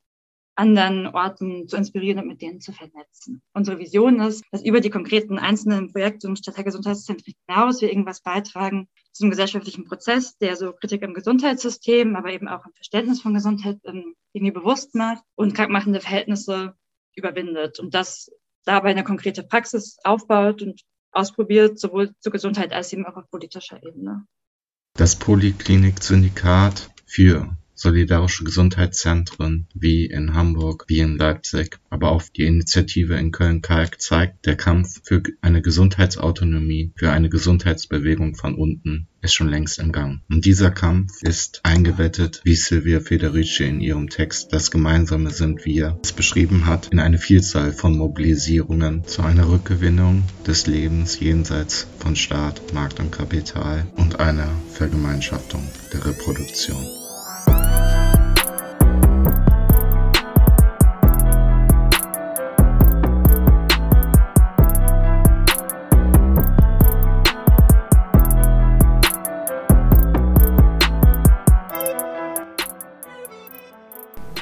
anderen 0.57 1.07
Orten 1.07 1.69
zu 1.69 1.77
inspirieren 1.77 2.19
und 2.19 2.29
mit 2.29 2.43
denen 2.43 2.61
zu 2.61 2.73
vernetzen. 2.73 3.43
Unsere 3.53 3.79
Vision 3.79 4.21
ist, 4.21 4.43
dass 4.51 4.65
über 4.65 4.81
die 4.81 4.91
konkreten 4.91 5.39
einzelnen 5.39 5.93
Projekte 5.93 6.27
im 6.27 6.37
Stadtteilgesundheitszentrum 6.37 7.35
hinaus 7.47 7.81
wir 7.83 7.91
irgendwas 7.91 8.23
beitragen 8.23 8.89
zu 9.13 9.25
einem 9.25 9.31
gesellschaftlichen 9.31 9.85
Prozess, 9.85 10.37
der 10.39 10.57
so 10.57 10.73
Kritik 10.73 11.03
im 11.03 11.15
Gesundheitssystem, 11.15 12.17
aber 12.17 12.31
eben 12.33 12.49
auch 12.49 12.65
im 12.65 12.73
Verständnis 12.73 13.21
von 13.21 13.35
Gesundheit 13.35 13.79
ähm, 13.85 14.15
irgendwie 14.33 14.53
bewusst 14.53 14.95
macht 14.95 15.23
und 15.35 15.55
krankmachende 15.55 16.01
Verhältnisse 16.01 16.75
überwindet 17.15 17.79
und 17.79 17.95
das 17.95 18.31
dabei 18.65 18.91
eine 18.91 19.05
konkrete 19.05 19.43
Praxis 19.43 19.99
aufbaut 20.05 20.63
und 20.63 20.83
ausprobiert, 21.13 21.79
sowohl 21.79 22.15
zur 22.21 22.33
Gesundheit 22.33 22.73
als 22.73 22.93
eben 22.93 23.07
auch 23.07 23.17
auf 23.17 23.31
politischer 23.31 23.83
Ebene. 23.83 24.27
Das 24.95 25.17
Poliklinik-Syndikat 25.17 26.91
für 27.07 27.57
solidarische 27.77 28.43
Gesundheitszentren 28.43 29.67
wie 29.75 30.07
in 30.07 30.35
Hamburg, 30.35 30.87
wie 30.89 30.99
in 30.99 31.17
Leipzig, 31.17 31.79
aber 31.91 32.11
auch 32.11 32.23
die 32.35 32.47
Initiative 32.47 33.15
in 33.15 33.31
Köln-Kalk 33.31 34.01
zeigt, 34.01 34.47
der 34.47 34.57
Kampf 34.57 35.01
für 35.05 35.23
eine 35.43 35.63
Gesundheitsautonomie, 35.63 36.93
für 36.97 37.13
eine 37.13 37.29
Gesundheitsbewegung 37.29 38.35
von 38.35 38.55
unten 38.55 39.07
ist 39.27 39.35
schon 39.35 39.49
längst 39.49 39.79
im 39.79 39.93
Gang. 39.93 40.21
Und 40.31 40.45
dieser 40.45 40.71
Kampf 40.71 41.23
ist 41.23 41.61
eingebettet, 41.65 42.41
wie 42.45 42.55
Silvia 42.55 43.01
Federici 43.01 43.65
in 43.65 43.81
ihrem 43.81 44.09
Text 44.09 44.53
Das 44.53 44.71
Gemeinsame 44.71 45.31
sind 45.31 45.65
wir 45.65 45.99
es 46.03 46.13
beschrieben 46.13 46.67
hat, 46.67 46.89
in 46.93 47.01
eine 47.01 47.19
Vielzahl 47.19 47.73
von 47.73 47.97
Mobilisierungen 47.97 49.05
zu 49.05 49.23
einer 49.23 49.49
Rückgewinnung 49.49 50.25
des 50.47 50.67
Lebens 50.67 51.19
jenseits 51.19 51.87
von 51.99 52.17
Staat, 52.17 52.73
Markt 52.73 53.01
und 53.01 53.11
Kapital 53.11 53.87
und 53.97 54.21
einer 54.21 54.49
Vergemeinschaftung 54.73 55.63
der 55.93 56.07
Reproduktion. 56.07 57.06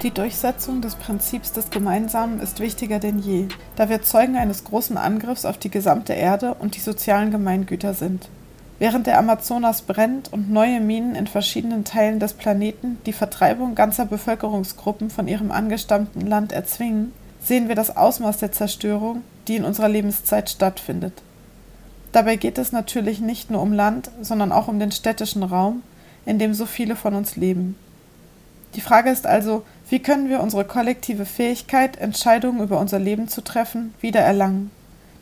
Die 0.04 0.10
Durchsetzung 0.10 0.82
des 0.82 0.96
Prinzips 0.96 1.52
des 1.52 1.70
Gemeinsamen 1.70 2.38
ist 2.38 2.60
wichtiger 2.60 2.98
denn 2.98 3.20
je, 3.20 3.46
da 3.74 3.88
wir 3.88 4.02
Zeugen 4.02 4.36
eines 4.36 4.62
großen 4.64 4.98
Angriffs 4.98 5.46
auf 5.46 5.56
die 5.56 5.70
gesamte 5.70 6.12
Erde 6.12 6.52
und 6.52 6.76
die 6.76 6.80
sozialen 6.80 7.30
Gemeingüter 7.30 7.94
sind. 7.94 8.28
Während 8.78 9.06
der 9.06 9.18
Amazonas 9.18 9.80
brennt 9.80 10.30
und 10.30 10.50
neue 10.50 10.80
Minen 10.80 11.14
in 11.14 11.26
verschiedenen 11.26 11.84
Teilen 11.84 12.20
des 12.20 12.34
Planeten 12.34 12.98
die 13.06 13.14
Vertreibung 13.14 13.74
ganzer 13.74 14.04
Bevölkerungsgruppen 14.04 15.08
von 15.08 15.26
ihrem 15.26 15.50
angestammten 15.50 16.20
Land 16.20 16.52
erzwingen, 16.52 17.12
sehen 17.40 17.68
wir 17.68 17.74
das 17.74 17.96
Ausmaß 17.96 18.36
der 18.36 18.52
Zerstörung, 18.52 19.22
die 19.48 19.56
in 19.56 19.64
unserer 19.64 19.88
Lebenszeit 19.88 20.50
stattfindet. 20.50 21.22
Dabei 22.12 22.36
geht 22.36 22.58
es 22.58 22.72
natürlich 22.72 23.20
nicht 23.20 23.50
nur 23.50 23.62
um 23.62 23.72
Land, 23.72 24.10
sondern 24.20 24.52
auch 24.52 24.68
um 24.68 24.78
den 24.78 24.92
städtischen 24.92 25.44
Raum, 25.44 25.82
in 26.26 26.38
dem 26.38 26.52
so 26.52 26.66
viele 26.66 26.94
von 26.94 27.14
uns 27.14 27.36
leben. 27.36 27.74
Die 28.74 28.80
Frage 28.80 29.10
ist 29.10 29.26
also, 29.26 29.62
wie 29.90 29.98
können 29.98 30.28
wir 30.28 30.40
unsere 30.40 30.64
kollektive 30.64 31.26
Fähigkeit, 31.26 31.98
Entscheidungen 31.98 32.62
über 32.62 32.80
unser 32.80 32.98
Leben 32.98 33.28
zu 33.28 33.42
treffen, 33.42 33.94
wiedererlangen? 34.00 34.70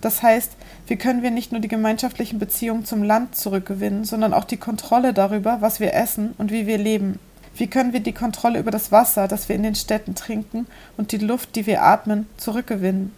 Das 0.00 0.22
heißt, 0.22 0.52
wie 0.86 0.96
können 0.96 1.22
wir 1.22 1.30
nicht 1.30 1.52
nur 1.52 1.60
die 1.60 1.68
gemeinschaftlichen 1.68 2.38
Beziehungen 2.38 2.84
zum 2.84 3.02
Land 3.02 3.36
zurückgewinnen, 3.36 4.04
sondern 4.04 4.34
auch 4.34 4.44
die 4.44 4.56
Kontrolle 4.56 5.12
darüber, 5.12 5.58
was 5.60 5.80
wir 5.80 5.94
essen 5.94 6.34
und 6.38 6.50
wie 6.50 6.66
wir 6.66 6.78
leben? 6.78 7.18
Wie 7.54 7.66
können 7.66 7.92
wir 7.92 8.00
die 8.00 8.12
Kontrolle 8.12 8.58
über 8.58 8.70
das 8.70 8.90
Wasser, 8.90 9.28
das 9.28 9.48
wir 9.48 9.56
in 9.56 9.62
den 9.62 9.74
Städten 9.74 10.14
trinken, 10.14 10.66
und 10.96 11.12
die 11.12 11.18
Luft, 11.18 11.54
die 11.54 11.66
wir 11.66 11.82
atmen, 11.82 12.26
zurückgewinnen? 12.36 13.12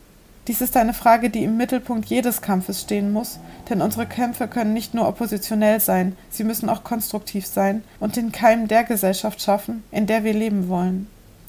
Dies 0.46 0.60
ist 0.60 0.76
eine 0.76 0.92
Frage, 0.92 1.30
die 1.30 1.44
im 1.44 1.56
Mittelpunkt 1.56 2.06
jedes 2.06 2.42
Kampfes 2.42 2.82
stehen 2.82 3.12
muss, 3.12 3.38
denn 3.70 3.80
unsere 3.80 4.04
Kämpfe 4.04 4.46
können 4.46 4.74
nicht 4.74 4.92
nur 4.92 5.08
oppositionell 5.08 5.80
sein, 5.80 6.16
sie 6.28 6.44
müssen 6.44 6.68
auch 6.68 6.84
konstruktiv 6.84 7.46
sein 7.46 7.82
und 7.98 8.16
den 8.16 8.30
Keim 8.30 8.68
der 8.68 8.84
Gesellschaft 8.84 9.40
schaffen, 9.40 9.84
in 9.90 10.06
der 10.06 10.22
wir 10.22 10.34
leben 10.34 10.68
wollen. 10.68 11.06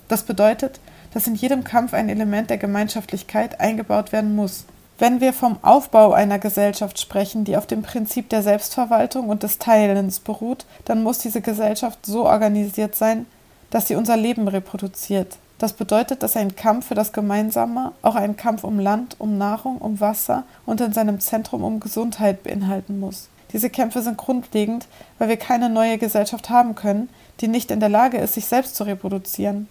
Das 0.08 0.24
bedeutet, 0.24 0.80
dass 1.14 1.28
in 1.28 1.36
jedem 1.36 1.64
Kampf 1.64 1.94
ein 1.94 2.10
Element 2.10 2.50
der 2.50 2.58
Gemeinschaftlichkeit 2.58 3.60
eingebaut 3.60 4.12
werden 4.12 4.36
muss. 4.36 4.66
Wenn 4.98 5.20
wir 5.20 5.34
vom 5.34 5.58
Aufbau 5.62 6.14
einer 6.14 6.40
Gesellschaft 6.40 7.00
sprechen, 7.00 7.44
die 7.44 7.58
auf 7.58 7.68
dem 7.68 7.82
Prinzip 7.82 8.30
der 8.30 8.44
Selbstverwaltung 8.44 9.30
und 9.30 9.44
des 9.44 9.60
Teilens 9.60 10.20
beruht, 10.20 10.66
dann 10.86 11.04
muss 11.04 11.20
diese 11.20 11.42
Gesellschaft 11.42 12.06
so 12.06 12.26
organisiert 12.26 12.96
sein, 12.96 13.26
dass 13.70 13.88
sie 13.88 13.96
unser 13.96 14.16
Leben 14.16 14.48
reproduziert, 14.48 15.38
das 15.58 15.74
bedeutet, 15.74 16.22
dass 16.22 16.36
ein 16.36 16.56
Kampf 16.56 16.88
für 16.88 16.96
das 16.96 17.14
Gemeinsame 17.14 17.94
auch 18.02 18.16
einen 18.16 18.36
Kampf 18.36 18.64
um 18.64 18.78
Land, 18.78 19.16
um 19.20 19.38
Nahrung, 19.38 19.78
um 19.78 20.00
Wasser 20.02 20.44
und 20.66 20.82
in 20.82 20.92
seinem 20.92 21.20
Zentrum 21.20 21.64
um 21.64 21.80
Gesundheit 21.80 22.44
beinhalten 22.44 23.00
muss. 23.00 23.30
Diese 23.54 23.70
Kämpfe 23.70 24.02
sind 24.02 24.18
grundlegend, 24.18 24.88
weil 25.18 25.30
wir 25.30 25.38
keine 25.38 25.70
neue 25.70 25.98
Gesellschaft 25.98 26.50
haben 26.50 26.76
können, 26.76 27.10
die 27.40 27.48
nicht 27.48 27.72
in 27.72 27.80
der 27.80 27.90
Lage 27.90 28.18
ist, 28.18 28.34
sich 28.34 28.48
selbst 28.48 28.76
zu 28.76 28.84
reproduzieren. 28.84 29.70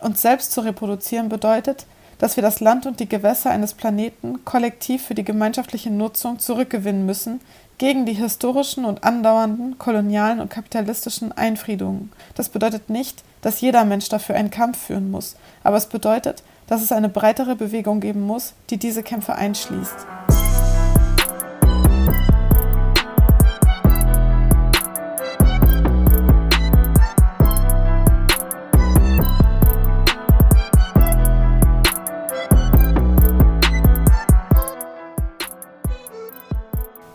Und 0.00 0.18
selbst 0.18 0.52
zu 0.52 0.60
reproduzieren 0.62 1.28
bedeutet, 1.28 1.86
dass 2.18 2.36
wir 2.36 2.42
das 2.42 2.60
Land 2.60 2.86
und 2.86 3.00
die 3.00 3.08
Gewässer 3.08 3.50
eines 3.50 3.74
Planeten 3.74 4.44
kollektiv 4.44 5.04
für 5.04 5.14
die 5.14 5.24
gemeinschaftliche 5.24 5.90
Nutzung 5.90 6.38
zurückgewinnen 6.38 7.06
müssen, 7.06 7.40
gegen 7.78 8.04
die 8.04 8.12
historischen 8.12 8.84
und 8.84 9.04
andauernden 9.04 9.78
kolonialen 9.78 10.40
und 10.40 10.50
kapitalistischen 10.50 11.32
Einfriedungen. 11.32 12.12
Das 12.34 12.50
bedeutet 12.50 12.90
nicht, 12.90 13.24
dass 13.40 13.62
jeder 13.62 13.86
Mensch 13.86 14.10
dafür 14.10 14.34
einen 14.34 14.50
Kampf 14.50 14.76
führen 14.86 15.10
muss, 15.10 15.36
aber 15.64 15.78
es 15.78 15.86
bedeutet, 15.86 16.42
dass 16.66 16.82
es 16.82 16.92
eine 16.92 17.08
breitere 17.08 17.56
Bewegung 17.56 18.00
geben 18.00 18.20
muss, 18.20 18.52
die 18.68 18.76
diese 18.76 19.02
Kämpfe 19.02 19.34
einschließt. 19.34 20.06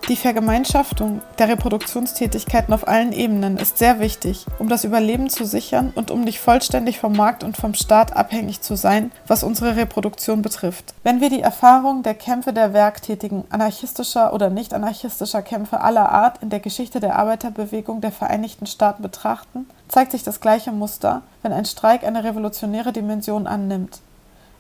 Die 0.07 0.15
Vergemeinschaftung 0.15 1.23
der 1.39 1.47
Reproduktionstätigkeiten 1.47 2.75
auf 2.75 2.87
allen 2.87 3.11
Ebenen 3.11 3.57
ist 3.57 3.79
sehr 3.79 3.99
wichtig, 3.99 4.45
um 4.59 4.69
das 4.69 4.83
Überleben 4.83 5.31
zu 5.31 5.45
sichern 5.45 5.91
und 5.95 6.11
um 6.11 6.21
nicht 6.21 6.39
vollständig 6.39 6.99
vom 6.99 7.13
Markt 7.13 7.43
und 7.43 7.57
vom 7.57 7.73
Staat 7.73 8.15
abhängig 8.15 8.61
zu 8.61 8.75
sein, 8.75 9.11
was 9.25 9.43
unsere 9.43 9.75
Reproduktion 9.75 10.43
betrifft. 10.43 10.93
Wenn 11.01 11.21
wir 11.21 11.31
die 11.31 11.41
Erfahrung 11.41 12.03
der 12.03 12.13
Kämpfe 12.13 12.53
der 12.53 12.71
Werktätigen, 12.71 13.45
anarchistischer 13.49 14.31
oder 14.31 14.51
nicht 14.51 14.75
anarchistischer 14.75 15.41
Kämpfe 15.41 15.81
aller 15.81 16.11
Art 16.11 16.37
in 16.43 16.51
der 16.51 16.59
Geschichte 16.59 16.99
der 16.99 17.15
Arbeiterbewegung 17.15 17.99
der 17.99 18.11
Vereinigten 18.11 18.67
Staaten 18.67 19.01
betrachten, 19.01 19.65
zeigt 19.87 20.11
sich 20.11 20.21
das 20.21 20.39
gleiche 20.39 20.71
Muster, 20.71 21.23
wenn 21.41 21.51
ein 21.51 21.65
Streik 21.65 22.03
eine 22.03 22.23
revolutionäre 22.23 22.93
Dimension 22.93 23.47
annimmt. 23.47 24.01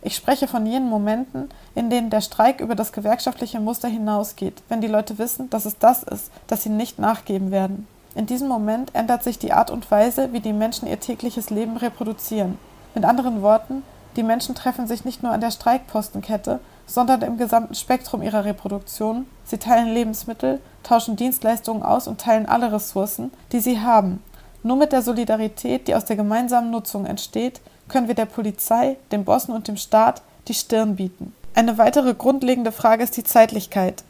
Ich 0.05 0.15
spreche 0.15 0.47
von 0.47 0.67
jenen 0.67 0.87
Momenten, 0.87 1.49
in 1.73 1.89
denen 1.89 2.11
der 2.11 2.21
Streik 2.21 2.61
über 2.61 2.75
das 2.75 2.91
gewerkschaftliche 2.91 3.59
Muster 3.59 3.87
hinausgeht, 3.87 4.61
wenn 4.69 4.79
die 4.79 4.87
Leute 4.87 5.17
wissen, 5.17 5.49
dass 5.49 5.65
es 5.65 5.79
das 5.79 6.03
ist, 6.03 6.31
dass 6.45 6.61
sie 6.61 6.69
nicht 6.69 6.99
nachgeben 6.99 7.49
werden. 7.49 7.87
In 8.13 8.27
diesem 8.27 8.47
Moment 8.47 8.93
ändert 8.93 9.23
sich 9.23 9.39
die 9.39 9.51
Art 9.51 9.71
und 9.71 9.89
Weise, 9.89 10.31
wie 10.31 10.41
die 10.41 10.53
Menschen 10.53 10.87
ihr 10.87 10.99
tägliches 10.99 11.49
Leben 11.49 11.75
reproduzieren. 11.75 12.59
Mit 12.93 13.03
anderen 13.03 13.41
Worten, 13.41 13.81
die 14.15 14.21
Menschen 14.21 14.53
treffen 14.53 14.85
sich 14.85 15.05
nicht 15.05 15.23
nur 15.23 15.31
an 15.31 15.41
der 15.41 15.49
Streikpostenkette, 15.49 16.59
sondern 16.85 17.23
im 17.23 17.39
gesamten 17.39 17.73
Spektrum 17.73 18.21
ihrer 18.21 18.45
Reproduktion. 18.45 19.25
Sie 19.43 19.57
teilen 19.57 19.91
Lebensmittel, 19.91 20.61
tauschen 20.83 21.15
Dienstleistungen 21.15 21.81
aus 21.81 22.07
und 22.07 22.21
teilen 22.21 22.45
alle 22.45 22.71
Ressourcen, 22.71 23.31
die 23.51 23.59
sie 23.59 23.79
haben. 23.79 24.21
Nur 24.61 24.77
mit 24.77 24.91
der 24.91 25.01
Solidarität, 25.01 25.87
die 25.87 25.95
aus 25.95 26.05
der 26.05 26.15
gemeinsamen 26.15 26.69
Nutzung 26.69 27.07
entsteht, 27.07 27.59
können 27.87 28.07
wir 28.07 28.15
der 28.15 28.25
Polizei, 28.25 28.97
den 29.11 29.25
Bossen 29.25 29.53
und 29.53 29.67
dem 29.67 29.77
Staat 29.77 30.21
die 30.47 30.53
Stirn 30.53 30.95
bieten. 30.95 31.33
Eine 31.53 31.77
weitere 31.77 32.13
grundlegende 32.13 32.71
Frage 32.71 33.03
ist 33.03 33.17
die 33.17 33.23
Zeitlichkeit. 33.23 34.03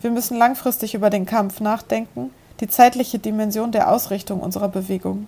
Wir 0.00 0.10
müssen 0.10 0.36
langfristig 0.36 0.94
über 0.94 1.10
den 1.10 1.26
Kampf 1.26 1.60
nachdenken, 1.60 2.30
die 2.60 2.68
zeitliche 2.68 3.18
Dimension 3.18 3.72
der 3.72 3.90
Ausrichtung 3.90 4.40
unserer 4.40 4.68
Bewegung. 4.68 5.26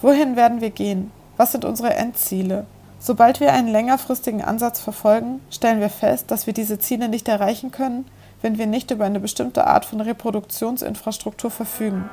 Wohin 0.00 0.36
werden 0.36 0.60
wir 0.60 0.70
gehen? 0.70 1.10
Was 1.36 1.52
sind 1.52 1.64
unsere 1.64 1.94
Endziele? 1.94 2.66
Sobald 2.98 3.40
wir 3.40 3.52
einen 3.52 3.68
längerfristigen 3.68 4.42
Ansatz 4.42 4.80
verfolgen, 4.80 5.40
stellen 5.50 5.80
wir 5.80 5.90
fest, 5.90 6.30
dass 6.30 6.46
wir 6.46 6.54
diese 6.54 6.78
Ziele 6.78 7.08
nicht 7.08 7.28
erreichen 7.28 7.70
können, 7.70 8.06
wenn 8.40 8.56
wir 8.58 8.66
nicht 8.66 8.90
über 8.90 9.04
eine 9.04 9.20
bestimmte 9.20 9.66
Art 9.66 9.84
von 9.84 10.00
Reproduktionsinfrastruktur 10.00 11.50
verfügen. 11.50 12.08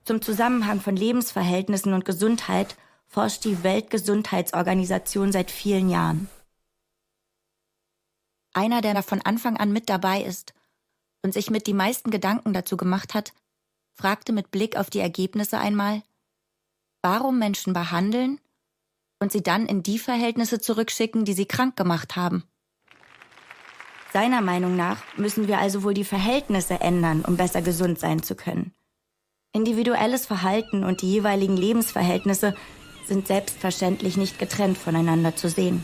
Zum 0.05 0.21
Zusammenhang 0.21 0.79
von 0.79 0.95
Lebensverhältnissen 0.95 1.93
und 1.93 2.05
Gesundheit 2.05 2.77
forscht 3.07 3.43
die 3.43 3.63
Weltgesundheitsorganisation 3.63 5.31
seit 5.31 5.51
vielen 5.51 5.89
Jahren. 5.89 6.29
Einer, 8.53 8.81
der 8.81 8.93
da 8.93 9.01
von 9.01 9.21
Anfang 9.21 9.57
an 9.57 9.71
mit 9.71 9.89
dabei 9.89 10.23
ist 10.23 10.53
und 11.21 11.33
sich 11.33 11.49
mit 11.49 11.67
die 11.67 11.73
meisten 11.73 12.11
Gedanken 12.11 12.53
dazu 12.53 12.77
gemacht 12.77 13.13
hat, 13.13 13.33
fragte 13.93 14.31
mit 14.31 14.51
Blick 14.51 14.77
auf 14.77 14.89
die 14.89 14.99
Ergebnisse 14.99 15.57
einmal, 15.57 16.03
warum 17.01 17.39
Menschen 17.39 17.73
behandeln 17.73 18.39
und 19.19 19.31
sie 19.31 19.43
dann 19.43 19.65
in 19.65 19.83
die 19.83 19.99
Verhältnisse 19.99 20.59
zurückschicken, 20.59 21.25
die 21.25 21.33
sie 21.33 21.45
krank 21.45 21.75
gemacht 21.75 22.15
haben. 22.15 22.43
Seiner 24.13 24.41
Meinung 24.41 24.75
nach 24.75 25.01
müssen 25.17 25.47
wir 25.47 25.59
also 25.59 25.83
wohl 25.83 25.93
die 25.93 26.03
Verhältnisse 26.03 26.79
ändern, 26.79 27.23
um 27.25 27.37
besser 27.37 27.61
gesund 27.61 27.99
sein 27.99 28.23
zu 28.23 28.35
können. 28.35 28.71
Individuelles 29.53 30.25
Verhalten 30.25 30.83
und 30.83 31.01
die 31.01 31.11
jeweiligen 31.11 31.57
Lebensverhältnisse 31.57 32.53
sind 33.05 33.27
selbstverständlich 33.27 34.17
nicht 34.17 34.39
getrennt 34.39 34.77
voneinander 34.77 35.35
zu 35.35 35.49
sehen. 35.49 35.83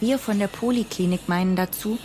Wir 0.00 0.18
von 0.18 0.38
der 0.38 0.48
Poliklinik 0.48 1.28
meinen 1.28 1.56
dazu, 1.56 1.98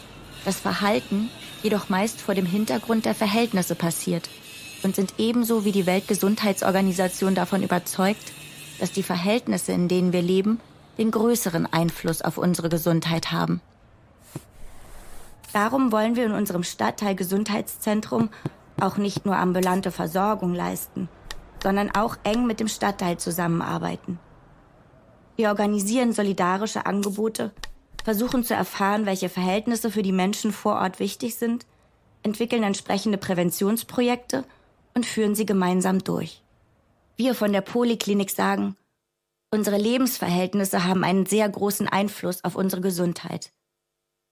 dass 0.46 0.60
Verhalten 0.60 1.30
jedoch 1.62 1.90
meist 1.90 2.20
vor 2.20 2.36
dem 2.36 2.46
Hintergrund 2.46 3.06
der 3.06 3.16
Verhältnisse 3.16 3.76
passiert 3.76 4.30
und 4.84 4.96
sind 4.96 5.16
ebenso 5.18 5.64
wie 5.64 5.72
die 5.72 5.86
Weltgesundheitsorganisation 5.86 7.36
davon 7.36 7.64
überzeugt, 7.64 8.34
dass 8.80 8.92
die 8.92 9.04
Verhältnisse, 9.04 9.72
in 9.72 9.88
denen 9.88 10.12
wir 10.12 10.22
leben, 10.22 10.60
den 10.98 11.12
größeren 11.12 11.72
Einfluss 11.72 12.22
auf 12.22 12.38
unsere 12.38 12.70
Gesundheit 12.70 13.32
haben. 13.32 13.62
Darum 15.54 15.92
wollen 15.92 16.16
wir 16.16 16.26
in 16.26 16.32
unserem 16.32 16.64
Stadtteil 16.64 17.16
Gesundheitszentrum 17.16 18.30
auch 18.82 18.98
nicht 18.98 19.26
nur 19.26 19.38
ambulante 19.38 19.92
Versorgung 19.92 20.56
leisten, 20.56 21.08
sondern 21.62 21.92
auch 21.92 22.18
eng 22.24 22.48
mit 22.48 22.60
dem 22.60 22.68
Stadtteil 22.68 23.18
zusammenarbeiten. 23.18 24.20
Wir 25.36 25.50
organisieren 25.50 26.12
solidarische 26.12 26.88
Angebote, 26.88 27.52
versuchen 28.04 28.44
zu 28.44 28.56
erfahren, 28.56 29.06
welche 29.06 29.30
Verhältnisse 29.30 29.92
für 29.92 30.02
die 30.02 30.12
Menschen 30.12 30.52
vor 30.52 30.76
Ort 30.76 31.00
wichtig 31.00 31.36
sind, 31.36 31.68
entwickeln 32.24 32.64
entsprechende 32.64 33.20
Präventionsprojekte 33.20 34.46
und 34.96 35.06
führen 35.06 35.36
sie 35.36 35.46
gemeinsam 35.46 36.04
durch. 36.04 36.42
Wir 37.16 37.36
von 37.36 37.54
der 37.54 37.62
Poliklinik 37.62 38.32
sagen, 38.32 38.76
unsere 39.52 39.78
Lebensverhältnisse 39.78 40.84
haben 40.86 41.04
einen 41.04 41.28
sehr 41.28 41.48
großen 41.48 41.88
Einfluss 41.88 42.44
auf 42.44 42.56
unsere 42.56 42.82
Gesundheit. 42.82 43.52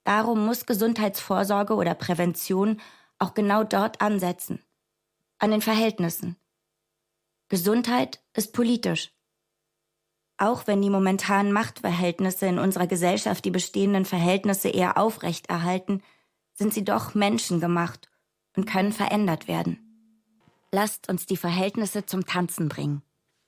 Darum 0.03 0.45
muss 0.45 0.65
Gesundheitsvorsorge 0.65 1.75
oder 1.75 1.93
Prävention 1.93 2.81
auch 3.19 3.33
genau 3.33 3.63
dort 3.63 4.01
ansetzen, 4.01 4.63
an 5.37 5.51
den 5.51 5.61
Verhältnissen. 5.61 6.37
Gesundheit 7.49 8.23
ist 8.33 8.53
politisch. 8.53 9.11
Auch 10.37 10.65
wenn 10.65 10.81
die 10.81 10.89
momentanen 10.89 11.51
Machtverhältnisse 11.51 12.47
in 12.47 12.57
unserer 12.57 12.87
Gesellschaft 12.87 13.45
die 13.45 13.51
bestehenden 13.51 14.05
Verhältnisse 14.05 14.69
eher 14.69 14.97
aufrechterhalten, 14.97 16.01
sind 16.53 16.73
sie 16.73 16.83
doch 16.83 17.13
menschengemacht 17.13 18.09
und 18.55 18.65
können 18.65 18.91
verändert 18.91 19.47
werden. 19.47 19.77
Lasst 20.71 21.09
uns 21.09 21.25
die 21.25 21.37
Verhältnisse 21.37 22.05
zum 22.05 22.25
Tanzen 22.25 22.69
bringen. 22.69 23.03